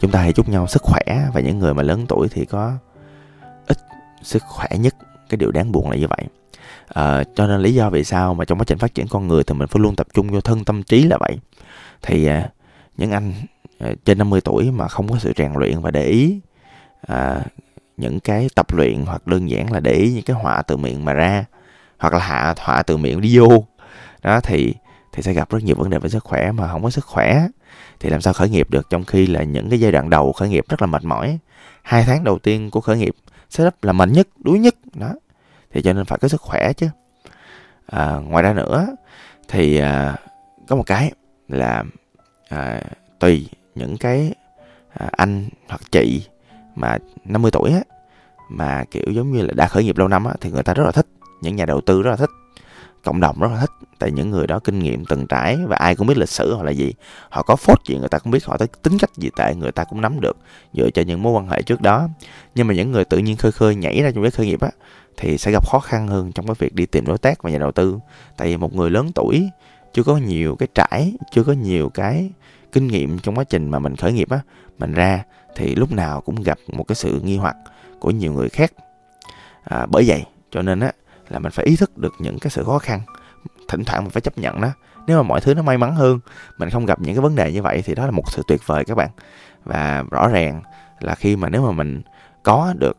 Chúng 0.00 0.10
ta 0.10 0.20
hãy 0.20 0.32
chúc 0.32 0.48
nhau 0.48 0.66
sức 0.66 0.82
khỏe 0.82 1.28
và 1.34 1.40
những 1.40 1.58
người 1.58 1.74
mà 1.74 1.82
lớn 1.82 2.06
tuổi 2.08 2.28
thì 2.28 2.44
có 2.44 2.72
ít 3.66 3.78
sức 4.22 4.42
khỏe 4.42 4.68
nhất. 4.78 4.94
Cái 5.28 5.36
điều 5.36 5.50
đáng 5.50 5.72
buồn 5.72 5.90
là 5.90 5.96
như 5.96 6.06
vậy. 6.08 6.24
À, 6.88 7.24
cho 7.34 7.46
nên 7.46 7.60
lý 7.60 7.74
do 7.74 7.90
vì 7.90 8.04
sao 8.04 8.34
mà 8.34 8.44
trong 8.44 8.58
quá 8.58 8.64
trình 8.64 8.78
phát 8.78 8.94
triển 8.94 9.06
con 9.08 9.28
người 9.28 9.44
thì 9.44 9.54
mình 9.54 9.68
phải 9.68 9.80
luôn 9.80 9.96
tập 9.96 10.06
trung 10.14 10.28
vô 10.28 10.40
thân 10.40 10.64
tâm 10.64 10.82
trí 10.82 11.02
là 11.02 11.16
vậy. 11.20 11.38
Thì 12.02 12.26
à, 12.26 12.48
những 12.96 13.10
anh 13.10 13.32
à, 13.78 13.92
trên 14.04 14.18
50 14.18 14.40
tuổi 14.40 14.70
mà 14.70 14.88
không 14.88 15.08
có 15.08 15.18
sự 15.18 15.32
rèn 15.36 15.52
luyện 15.52 15.80
và 15.80 15.90
để 15.90 16.06
ý 16.06 16.40
à, 17.06 17.44
những 18.00 18.20
cái 18.20 18.48
tập 18.54 18.74
luyện 18.74 19.04
hoặc 19.06 19.26
đơn 19.26 19.50
giản 19.50 19.72
là 19.72 19.80
để 19.80 19.92
ý 19.92 20.12
những 20.12 20.24
cái 20.24 20.36
họa 20.36 20.62
từ 20.62 20.76
miệng 20.76 21.04
mà 21.04 21.12
ra 21.12 21.44
hoặc 21.98 22.12
là 22.12 22.18
hạ 22.18 22.54
họa 22.58 22.82
từ 22.82 22.96
miệng 22.96 23.20
đi 23.20 23.38
vô. 23.38 23.64
Đó 24.22 24.40
thì 24.40 24.74
thì 25.12 25.22
sẽ 25.22 25.32
gặp 25.32 25.50
rất 25.50 25.62
nhiều 25.62 25.76
vấn 25.76 25.90
đề 25.90 25.98
về 25.98 26.08
sức 26.08 26.24
khỏe 26.24 26.52
mà 26.52 26.68
không 26.68 26.82
có 26.82 26.90
sức 26.90 27.04
khỏe. 27.04 27.46
Thì 28.00 28.10
làm 28.10 28.20
sao 28.20 28.32
khởi 28.32 28.48
nghiệp 28.48 28.70
được 28.70 28.90
trong 28.90 29.04
khi 29.04 29.26
là 29.26 29.42
những 29.42 29.70
cái 29.70 29.80
giai 29.80 29.92
đoạn 29.92 30.10
đầu 30.10 30.32
khởi 30.32 30.48
nghiệp 30.48 30.64
rất 30.68 30.82
là 30.82 30.86
mệt 30.86 31.04
mỏi. 31.04 31.38
Hai 31.82 32.04
tháng 32.06 32.24
đầu 32.24 32.38
tiên 32.38 32.70
của 32.70 32.80
khởi 32.80 32.98
nghiệp 32.98 33.14
setup 33.50 33.84
là 33.84 33.92
mạnh 33.92 34.12
nhất 34.12 34.28
đuối 34.38 34.58
nhất. 34.58 34.74
Đó 34.94 35.12
thì 35.72 35.82
cho 35.82 35.92
nên 35.92 36.04
phải 36.04 36.18
có 36.18 36.28
sức 36.28 36.40
khỏe 36.40 36.72
chứ. 36.72 36.88
À, 37.86 38.12
ngoài 38.24 38.42
ra 38.42 38.52
nữa 38.52 38.86
thì 39.48 39.78
à, 39.78 40.16
có 40.68 40.76
một 40.76 40.86
cái 40.86 41.12
là 41.48 41.84
à, 42.48 42.80
tùy 43.18 43.48
những 43.74 43.96
cái 43.96 44.34
à, 44.92 45.08
anh 45.12 45.48
hoặc 45.68 45.80
chị 45.90 46.22
mà 46.80 46.98
50 47.24 47.50
tuổi 47.50 47.72
á, 47.72 47.80
mà, 48.48 48.84
kiểu, 48.90 49.04
giống 49.12 49.32
như 49.32 49.42
là 49.42 49.52
đã 49.56 49.68
khởi 49.68 49.84
nghiệp 49.84 49.98
lâu 49.98 50.08
năm 50.08 50.24
á, 50.24 50.34
thì 50.40 50.50
người 50.50 50.62
ta 50.62 50.74
rất 50.74 50.84
là 50.84 50.92
thích. 50.92 51.06
Những 51.40 51.56
nhà 51.56 51.64
đầu 51.66 51.80
tư 51.80 52.02
rất 52.02 52.10
là 52.10 52.16
thích. 52.16 52.30
Cộng 53.04 53.20
đồng 53.20 53.40
rất 53.40 53.48
là 53.52 53.60
thích. 53.60 53.70
Tại 53.98 54.10
những 54.10 54.30
người 54.30 54.46
đó 54.46 54.58
kinh 54.64 54.78
nghiệm 54.78 55.04
từng 55.04 55.26
trải 55.26 55.58
và 55.66 55.76
ai 55.76 55.96
cũng 55.96 56.06
biết 56.06 56.18
lịch 56.18 56.28
sử 56.28 56.54
họ 56.54 56.62
là 56.62 56.70
gì. 56.70 56.92
Họ 57.28 57.42
có 57.42 57.56
phốt 57.56 57.78
gì 57.86 57.96
người 57.98 58.08
ta 58.08 58.18
cũng 58.18 58.30
biết, 58.30 58.44
họ 58.44 58.56
tới 58.56 58.68
tính 58.82 58.98
cách 58.98 59.10
gì 59.16 59.30
tệ 59.36 59.54
người 59.54 59.72
ta 59.72 59.84
cũng 59.84 60.00
nắm 60.00 60.20
được, 60.20 60.36
dựa 60.72 60.90
trên 60.90 61.06
những 61.06 61.22
mối 61.22 61.32
quan 61.32 61.48
hệ 61.48 61.62
trước 61.62 61.80
đó. 61.80 62.08
Nhưng 62.54 62.66
mà 62.66 62.74
những 62.74 62.92
người 62.92 63.04
tự 63.04 63.18
nhiên 63.18 63.36
khơi 63.36 63.52
khơi 63.52 63.74
nhảy 63.74 64.02
ra 64.02 64.10
trong 64.10 64.24
cái 64.24 64.30
khởi 64.30 64.46
nghiệp 64.46 64.60
á, 64.60 64.70
thì 65.16 65.38
sẽ 65.38 65.52
gặp 65.52 65.68
khó 65.68 65.78
khăn 65.78 66.08
hơn 66.08 66.32
trong 66.32 66.46
cái 66.46 66.54
việc 66.58 66.74
đi 66.74 66.86
tìm 66.86 67.06
đối 67.06 67.18
tác 67.18 67.42
và 67.42 67.50
nhà 67.50 67.58
đầu 67.58 67.72
tư. 67.72 67.98
Tại 68.36 68.48
vì 68.48 68.56
một 68.56 68.74
người 68.74 68.90
lớn 68.90 69.12
tuổi, 69.14 69.48
chưa 69.92 70.02
có 70.02 70.16
nhiều 70.16 70.56
cái 70.56 70.68
trải, 70.74 71.12
chưa 71.32 71.44
có 71.44 71.52
nhiều 71.52 71.88
cái 71.88 72.30
kinh 72.72 72.86
nghiệm 72.86 73.18
trong 73.18 73.34
quá 73.34 73.44
trình 73.44 73.70
mà 73.70 73.78
mình 73.78 73.96
khởi 73.96 74.12
nghiệp 74.12 74.30
á 74.30 74.40
mình 74.78 74.92
ra 74.92 75.22
thì 75.56 75.74
lúc 75.74 75.92
nào 75.92 76.20
cũng 76.20 76.42
gặp 76.42 76.58
một 76.72 76.84
cái 76.84 76.96
sự 76.96 77.20
nghi 77.24 77.36
hoặc 77.36 77.56
của 78.00 78.10
nhiều 78.10 78.32
người 78.32 78.48
khác. 78.48 78.72
À, 79.64 79.86
bởi 79.86 80.04
vậy 80.06 80.24
cho 80.50 80.62
nên 80.62 80.80
á 80.80 80.92
là 81.28 81.38
mình 81.38 81.52
phải 81.52 81.64
ý 81.64 81.76
thức 81.76 81.98
được 81.98 82.14
những 82.18 82.38
cái 82.38 82.50
sự 82.50 82.64
khó 82.64 82.78
khăn 82.78 83.00
thỉnh 83.68 83.84
thoảng 83.84 84.02
mình 84.02 84.10
phải 84.10 84.20
chấp 84.20 84.38
nhận 84.38 84.60
đó. 84.60 84.68
Nếu 85.06 85.16
mà 85.16 85.22
mọi 85.22 85.40
thứ 85.40 85.54
nó 85.54 85.62
may 85.62 85.78
mắn 85.78 85.94
hơn 85.94 86.20
mình 86.58 86.70
không 86.70 86.86
gặp 86.86 87.00
những 87.00 87.14
cái 87.14 87.22
vấn 87.22 87.34
đề 87.34 87.52
như 87.52 87.62
vậy 87.62 87.82
thì 87.84 87.94
đó 87.94 88.04
là 88.04 88.10
một 88.10 88.32
sự 88.32 88.42
tuyệt 88.46 88.60
vời 88.66 88.84
các 88.84 88.94
bạn. 88.94 89.10
Và 89.64 90.04
rõ 90.10 90.28
ràng 90.28 90.62
là 91.00 91.14
khi 91.14 91.36
mà 91.36 91.48
nếu 91.48 91.62
mà 91.62 91.72
mình 91.72 92.02
có 92.42 92.74
được 92.78 92.96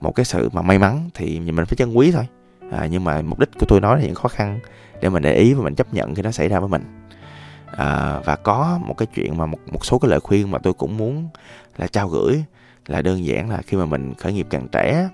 một 0.00 0.12
cái 0.14 0.24
sự 0.24 0.48
mà 0.52 0.62
may 0.62 0.78
mắn 0.78 1.10
thì 1.14 1.40
mình 1.40 1.66
phải 1.66 1.76
trân 1.76 1.92
quý 1.92 2.12
thôi. 2.12 2.26
À, 2.72 2.86
nhưng 2.90 3.04
mà 3.04 3.22
mục 3.22 3.38
đích 3.38 3.50
của 3.60 3.66
tôi 3.68 3.80
nói 3.80 3.98
là 3.98 4.04
những 4.06 4.14
khó 4.14 4.28
khăn 4.28 4.58
để 5.00 5.08
mình 5.08 5.22
để 5.22 5.34
ý 5.34 5.54
và 5.54 5.64
mình 5.64 5.74
chấp 5.74 5.94
nhận 5.94 6.14
khi 6.14 6.22
nó 6.22 6.30
xảy 6.30 6.48
ra 6.48 6.60
với 6.60 6.68
mình 6.68 7.03
à, 7.76 8.20
và 8.24 8.36
có 8.36 8.78
một 8.86 8.94
cái 8.94 9.06
chuyện 9.14 9.36
mà 9.36 9.46
một 9.46 9.58
một 9.72 9.84
số 9.84 9.98
cái 9.98 10.10
lời 10.10 10.20
khuyên 10.20 10.50
mà 10.50 10.58
tôi 10.58 10.72
cũng 10.72 10.96
muốn 10.96 11.28
là 11.76 11.86
trao 11.86 12.08
gửi 12.08 12.44
là 12.86 13.02
đơn 13.02 13.24
giản 13.24 13.50
là 13.50 13.62
khi 13.66 13.76
mà 13.76 13.84
mình 13.84 14.14
khởi 14.14 14.32
nghiệp 14.32 14.46
càng 14.50 14.68
trẻ 14.72 15.08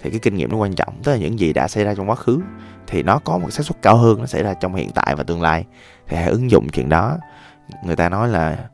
thì 0.00 0.10
cái 0.10 0.18
kinh 0.18 0.34
nghiệm 0.34 0.50
nó 0.50 0.56
quan 0.56 0.74
trọng 0.74 0.94
tức 1.02 1.12
là 1.12 1.18
những 1.18 1.38
gì 1.38 1.52
đã 1.52 1.68
xảy 1.68 1.84
ra 1.84 1.94
trong 1.94 2.10
quá 2.10 2.16
khứ 2.16 2.40
thì 2.88 3.02
nó 3.02 3.18
có 3.18 3.38
một 3.38 3.50
xác 3.50 3.62
suất 3.62 3.82
cao 3.82 3.96
hơn 3.96 4.18
nó 4.18 4.26
xảy 4.26 4.42
ra 4.42 4.54
trong 4.54 4.74
hiện 4.74 4.90
tại 4.94 5.14
và 5.16 5.22
tương 5.24 5.42
lai. 5.42 5.64
Thì 6.06 6.16
hãy 6.16 6.28
ứng 6.28 6.50
dụng 6.50 6.68
chuyện 6.68 6.88
đó. 6.88 7.18
Người 7.84 7.96
ta 7.96 8.08
nói 8.08 8.28
là 8.28 8.68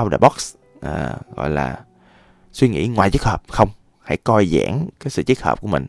out 0.00 0.12
the 0.12 0.18
box 0.18 0.54
à, 0.80 1.14
gọi 1.36 1.50
là 1.50 1.78
suy 2.52 2.68
nghĩ 2.68 2.88
ngoài 2.88 3.10
chiếc 3.10 3.22
hộp. 3.22 3.42
Không 3.48 3.68
hãy 4.02 4.16
coi 4.16 4.46
giảng 4.46 4.86
cái 5.00 5.10
sự 5.10 5.22
chiếc 5.22 5.42
hộp 5.42 5.60
của 5.60 5.68
mình 5.68 5.86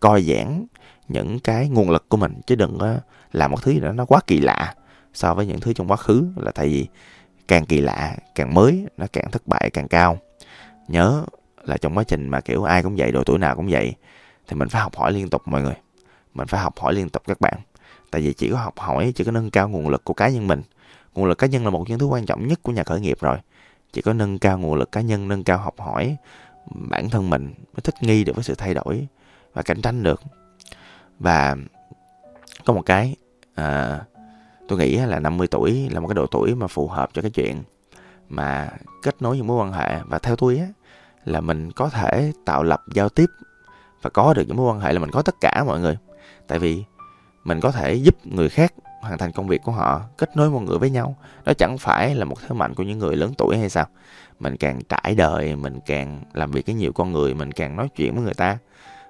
coi 0.00 0.22
giảng 0.22 0.66
những 1.08 1.38
cái 1.38 1.68
nguồn 1.68 1.90
lực 1.90 2.08
của 2.08 2.16
mình 2.16 2.40
chứ 2.46 2.54
đừng 2.54 2.78
có 2.78 2.94
làm 3.32 3.50
một 3.50 3.62
thứ 3.62 3.78
đó 3.78 3.92
nó 3.92 4.04
quá 4.04 4.20
kỳ 4.26 4.40
lạ 4.40 4.74
so 5.14 5.34
với 5.34 5.46
những 5.46 5.60
thứ 5.60 5.72
trong 5.72 5.88
quá 5.88 5.96
khứ 5.96 6.24
là 6.36 6.50
tại 6.50 6.68
vì 6.68 6.86
càng 7.48 7.66
kỳ 7.66 7.80
lạ 7.80 8.16
càng 8.34 8.54
mới 8.54 8.86
nó 8.96 9.06
càng 9.12 9.30
thất 9.30 9.42
bại 9.46 9.70
càng 9.72 9.88
cao. 9.88 10.18
Nhớ 10.88 11.24
là 11.64 11.76
trong 11.76 11.98
quá 11.98 12.04
trình 12.04 12.28
mà 12.28 12.40
kiểu 12.40 12.64
ai 12.64 12.82
cũng 12.82 12.94
vậy 12.96 13.12
độ 13.12 13.24
tuổi 13.24 13.38
nào 13.38 13.56
cũng 13.56 13.68
vậy 13.70 13.94
thì 14.48 14.56
mình 14.56 14.68
phải 14.68 14.82
học 14.82 14.96
hỏi 14.96 15.12
liên 15.12 15.30
tục 15.30 15.42
mọi 15.44 15.62
người. 15.62 15.74
Mình 16.34 16.46
phải 16.46 16.60
học 16.60 16.78
hỏi 16.78 16.94
liên 16.94 17.08
tục 17.08 17.22
các 17.26 17.40
bạn. 17.40 17.54
Tại 18.10 18.20
vì 18.20 18.32
chỉ 18.32 18.50
có 18.50 18.56
học 18.56 18.74
hỏi 18.78 19.12
chỉ 19.14 19.24
có 19.24 19.32
nâng 19.32 19.50
cao 19.50 19.68
nguồn 19.68 19.88
lực 19.88 20.04
của 20.04 20.14
cá 20.14 20.28
nhân 20.28 20.46
mình. 20.46 20.62
Nguồn 21.14 21.26
lực 21.26 21.38
cá 21.38 21.46
nhân 21.46 21.64
là 21.64 21.70
một 21.70 21.84
những 21.88 21.98
thứ 21.98 22.06
quan 22.06 22.26
trọng 22.26 22.48
nhất 22.48 22.62
của 22.62 22.72
nhà 22.72 22.82
khởi 22.84 23.00
nghiệp 23.00 23.18
rồi. 23.20 23.38
Chỉ 23.92 24.02
có 24.02 24.12
nâng 24.12 24.38
cao 24.38 24.58
nguồn 24.58 24.74
lực 24.74 24.92
cá 24.92 25.00
nhân 25.00 25.28
nâng 25.28 25.44
cao 25.44 25.58
học 25.58 25.74
hỏi 25.78 26.16
bản 26.74 27.10
thân 27.10 27.30
mình 27.30 27.44
mới 27.44 27.80
thích 27.84 27.94
nghi 28.00 28.24
được 28.24 28.32
với 28.36 28.44
sự 28.44 28.54
thay 28.54 28.74
đổi 28.74 29.06
và 29.52 29.62
cạnh 29.62 29.82
tranh 29.82 30.02
được. 30.02 30.22
Và 31.18 31.56
có 32.64 32.72
một 32.72 32.82
cái 32.86 33.16
à, 33.54 34.00
tôi 34.72 34.78
nghĩ 34.78 34.96
là 34.96 35.20
50 35.20 35.46
tuổi 35.46 35.88
là 35.90 36.00
một 36.00 36.08
cái 36.08 36.14
độ 36.14 36.26
tuổi 36.26 36.54
mà 36.54 36.66
phù 36.66 36.88
hợp 36.88 37.10
cho 37.12 37.22
cái 37.22 37.30
chuyện 37.30 37.62
mà 38.28 38.70
kết 39.02 39.22
nối 39.22 39.36
những 39.36 39.46
mối 39.46 39.56
quan 39.56 39.72
hệ. 39.72 40.00
Và 40.06 40.18
theo 40.18 40.36
tôi 40.36 40.58
á 40.58 40.66
là 41.24 41.40
mình 41.40 41.72
có 41.72 41.88
thể 41.88 42.32
tạo 42.44 42.62
lập 42.62 42.82
giao 42.94 43.08
tiếp 43.08 43.26
và 44.02 44.10
có 44.10 44.34
được 44.34 44.42
những 44.48 44.56
mối 44.56 44.72
quan 44.72 44.80
hệ 44.80 44.92
là 44.92 44.98
mình 44.98 45.10
có 45.10 45.22
tất 45.22 45.34
cả 45.40 45.64
mọi 45.66 45.80
người. 45.80 45.98
Tại 46.46 46.58
vì 46.58 46.84
mình 47.44 47.60
có 47.60 47.70
thể 47.70 47.94
giúp 47.94 48.26
người 48.26 48.48
khác 48.48 48.74
hoàn 49.00 49.18
thành 49.18 49.32
công 49.32 49.48
việc 49.48 49.60
của 49.64 49.72
họ, 49.72 50.02
kết 50.18 50.36
nối 50.36 50.50
mọi 50.50 50.62
người 50.62 50.78
với 50.78 50.90
nhau. 50.90 51.16
Đó 51.44 51.52
chẳng 51.58 51.78
phải 51.78 52.14
là 52.14 52.24
một 52.24 52.36
thế 52.40 52.54
mạnh 52.54 52.74
của 52.74 52.82
những 52.82 52.98
người 52.98 53.16
lớn 53.16 53.32
tuổi 53.38 53.58
hay 53.58 53.68
sao? 53.68 53.86
Mình 54.40 54.56
càng 54.56 54.80
trải 54.88 55.14
đời, 55.14 55.56
mình 55.56 55.78
càng 55.86 56.24
làm 56.32 56.50
việc 56.50 56.66
với 56.66 56.74
nhiều 56.74 56.92
con 56.92 57.12
người, 57.12 57.34
mình 57.34 57.52
càng 57.52 57.76
nói 57.76 57.88
chuyện 57.96 58.14
với 58.14 58.24
người 58.24 58.34
ta, 58.34 58.58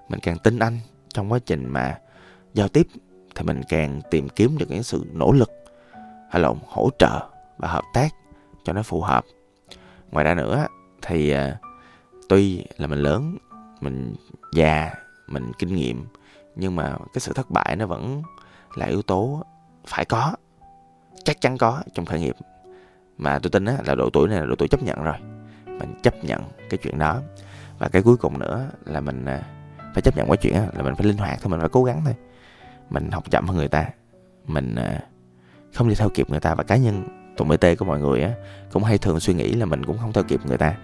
mình 0.08 0.20
càng 0.22 0.38
tin 0.38 0.58
anh 0.58 0.78
trong 1.08 1.32
quá 1.32 1.38
trình 1.46 1.68
mà 1.68 1.98
giao 2.54 2.68
tiếp 2.68 2.86
thì 3.34 3.44
mình 3.44 3.60
càng 3.68 4.00
tìm 4.10 4.28
kiếm 4.28 4.58
được 4.58 4.66
những 4.70 4.82
sự 4.82 5.04
nỗ 5.12 5.32
lực 5.32 5.50
hay 6.30 6.42
là 6.42 6.52
hỗ 6.66 6.90
trợ 6.98 7.28
và 7.58 7.68
hợp 7.68 7.84
tác 7.94 8.08
cho 8.64 8.72
nó 8.72 8.82
phù 8.82 9.00
hợp. 9.00 9.24
Ngoài 10.10 10.24
ra 10.24 10.34
nữa 10.34 10.66
thì 11.02 11.30
à, 11.30 11.58
tuy 12.28 12.64
là 12.76 12.86
mình 12.86 12.98
lớn, 12.98 13.36
mình 13.80 14.14
già, 14.52 14.94
mình 15.26 15.52
kinh 15.58 15.74
nghiệm, 15.74 16.06
nhưng 16.56 16.76
mà 16.76 16.96
cái 17.14 17.20
sự 17.20 17.32
thất 17.32 17.50
bại 17.50 17.76
nó 17.76 17.86
vẫn 17.86 18.22
là 18.74 18.86
yếu 18.86 19.02
tố 19.02 19.42
phải 19.86 20.04
có, 20.04 20.32
chắc 21.24 21.40
chắn 21.40 21.58
có 21.58 21.82
trong 21.94 22.06
khởi 22.06 22.20
nghiệp. 22.20 22.36
Mà 23.18 23.38
tôi 23.38 23.50
tin 23.50 23.64
là 23.64 23.94
độ 23.94 24.10
tuổi 24.12 24.28
này 24.28 24.40
là 24.40 24.46
độ 24.46 24.54
tuổi 24.58 24.68
chấp 24.68 24.82
nhận 24.82 25.02
rồi, 25.04 25.16
mình 25.66 25.94
chấp 26.02 26.24
nhận 26.24 26.42
cái 26.70 26.78
chuyện 26.82 26.98
đó. 26.98 27.20
Và 27.78 27.88
cái 27.88 28.02
cuối 28.02 28.16
cùng 28.16 28.38
nữa 28.38 28.70
là 28.84 29.00
mình 29.00 29.24
à, 29.24 29.42
phải 29.94 30.02
chấp 30.02 30.16
nhận 30.16 30.26
cái 30.26 30.36
chuyện 30.36 30.54
là 30.54 30.82
mình 30.82 30.94
phải 30.94 31.06
linh 31.06 31.16
hoạt 31.16 31.38
thôi, 31.42 31.50
mình 31.50 31.60
phải 31.60 31.68
cố 31.68 31.84
gắng 31.84 32.00
thôi 32.04 32.14
mình 32.90 33.10
học 33.10 33.30
chậm 33.30 33.46
hơn 33.46 33.56
người 33.56 33.68
ta. 33.68 33.88
Mình 34.46 34.74
ờ, 34.74 34.98
không 35.74 35.88
đi 35.88 35.94
theo 35.94 36.08
kịp 36.08 36.30
người 36.30 36.40
ta 36.40 36.54
và 36.54 36.64
cá 36.64 36.76
nhân 36.76 37.04
tụi 37.36 37.48
bt 37.48 37.78
của 37.78 37.84
mọi 37.84 38.00
người 38.00 38.22
á 38.22 38.32
cũng 38.72 38.84
hay 38.84 38.98
thường 38.98 39.20
suy 39.20 39.34
nghĩ 39.34 39.52
là 39.52 39.66
mình 39.66 39.84
cũng 39.84 39.98
không 39.98 40.12
theo 40.12 40.24
kịp 40.24 40.40
người 40.46 40.58
ta. 40.58 40.76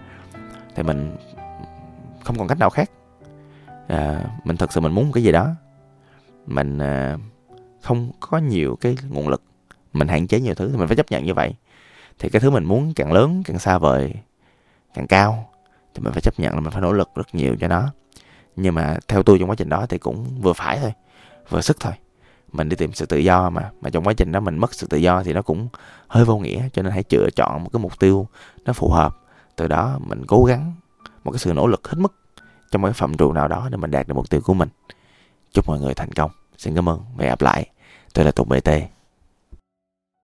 Thì 0.75 0.83
mình 0.83 1.15
không 2.23 2.37
còn 2.37 2.47
cách 2.47 2.59
nào 2.59 2.69
khác. 2.69 2.91
À, 3.87 4.23
mình 4.43 4.57
thật 4.57 4.73
sự 4.73 4.79
mình 4.79 4.91
muốn 4.91 5.05
một 5.05 5.11
cái 5.13 5.23
gì 5.23 5.31
đó. 5.31 5.49
Mình 6.45 6.79
à, 6.79 7.17
không 7.81 8.11
có 8.19 8.37
nhiều 8.37 8.77
cái 8.81 8.97
nguồn 9.09 9.27
lực. 9.27 9.43
Mình 9.93 10.07
hạn 10.07 10.27
chế 10.27 10.39
nhiều 10.39 10.53
thứ 10.53 10.69
thì 10.71 10.77
mình 10.77 10.87
phải 10.87 10.95
chấp 10.95 11.11
nhận 11.11 11.25
như 11.25 11.33
vậy. 11.33 11.55
Thì 12.19 12.29
cái 12.29 12.39
thứ 12.39 12.49
mình 12.49 12.65
muốn 12.65 12.93
càng 12.95 13.11
lớn 13.11 13.43
càng 13.45 13.59
xa 13.59 13.77
vời 13.77 14.13
càng 14.93 15.07
cao 15.07 15.49
thì 15.93 16.01
mình 16.03 16.13
phải 16.13 16.21
chấp 16.21 16.39
nhận 16.39 16.53
là 16.53 16.59
mình 16.59 16.71
phải 16.71 16.81
nỗ 16.81 16.93
lực 16.93 17.09
rất 17.15 17.35
nhiều 17.35 17.55
cho 17.59 17.67
nó. 17.67 17.93
Nhưng 18.55 18.75
mà 18.75 18.97
theo 19.07 19.23
tôi 19.23 19.39
trong 19.39 19.49
quá 19.49 19.55
trình 19.55 19.69
đó 19.69 19.85
thì 19.89 19.97
cũng 19.97 20.41
vừa 20.41 20.53
phải 20.53 20.79
thôi 20.81 20.93
vừa 21.49 21.61
sức 21.61 21.77
thôi. 21.79 21.93
Mình 22.51 22.69
đi 22.69 22.75
tìm 22.75 22.93
sự 22.93 23.05
tự 23.05 23.17
do 23.17 23.49
mà 23.49 23.71
mà 23.81 23.89
trong 23.89 24.03
quá 24.03 24.13
trình 24.13 24.31
đó 24.31 24.39
mình 24.39 24.57
mất 24.57 24.73
sự 24.73 24.87
tự 24.87 24.97
do 24.97 25.23
thì 25.23 25.33
nó 25.33 25.41
cũng 25.41 25.67
hơi 26.07 26.25
vô 26.25 26.37
nghĩa, 26.37 26.69
cho 26.73 26.81
nên 26.81 26.91
hãy 26.91 27.03
lựa 27.09 27.29
chọn 27.35 27.63
một 27.63 27.69
cái 27.73 27.79
mục 27.79 27.99
tiêu 27.99 28.27
nó 28.65 28.73
phù 28.73 28.89
hợp. 28.89 29.17
Từ 29.55 29.67
đó 29.67 29.99
mình 30.07 30.25
cố 30.27 30.45
gắng 30.45 30.73
một 31.23 31.31
cái 31.31 31.39
sự 31.39 31.53
nỗ 31.53 31.67
lực 31.67 31.87
hết 31.87 31.97
mức 31.97 32.13
trong 32.71 32.81
một 32.81 32.87
cái 32.87 32.93
phạm 32.93 33.17
trù 33.17 33.31
nào 33.31 33.47
đó 33.47 33.67
để 33.71 33.77
mình 33.77 33.91
đạt 33.91 34.07
được 34.07 34.13
mục 34.13 34.29
tiêu 34.29 34.41
của 34.41 34.53
mình. 34.53 34.69
Chúc 35.53 35.67
mọi 35.67 35.79
người 35.79 35.93
thành 35.93 36.11
công. 36.11 36.31
Xin 36.57 36.75
cảm 36.75 36.89
ơn 36.89 36.99
và 37.17 37.23
hẹn 37.23 37.29
gặp 37.29 37.41
lại. 37.41 37.65
Tôi 38.13 38.25
là 38.25 38.31
tùng 38.31 38.49
bt 38.49 38.69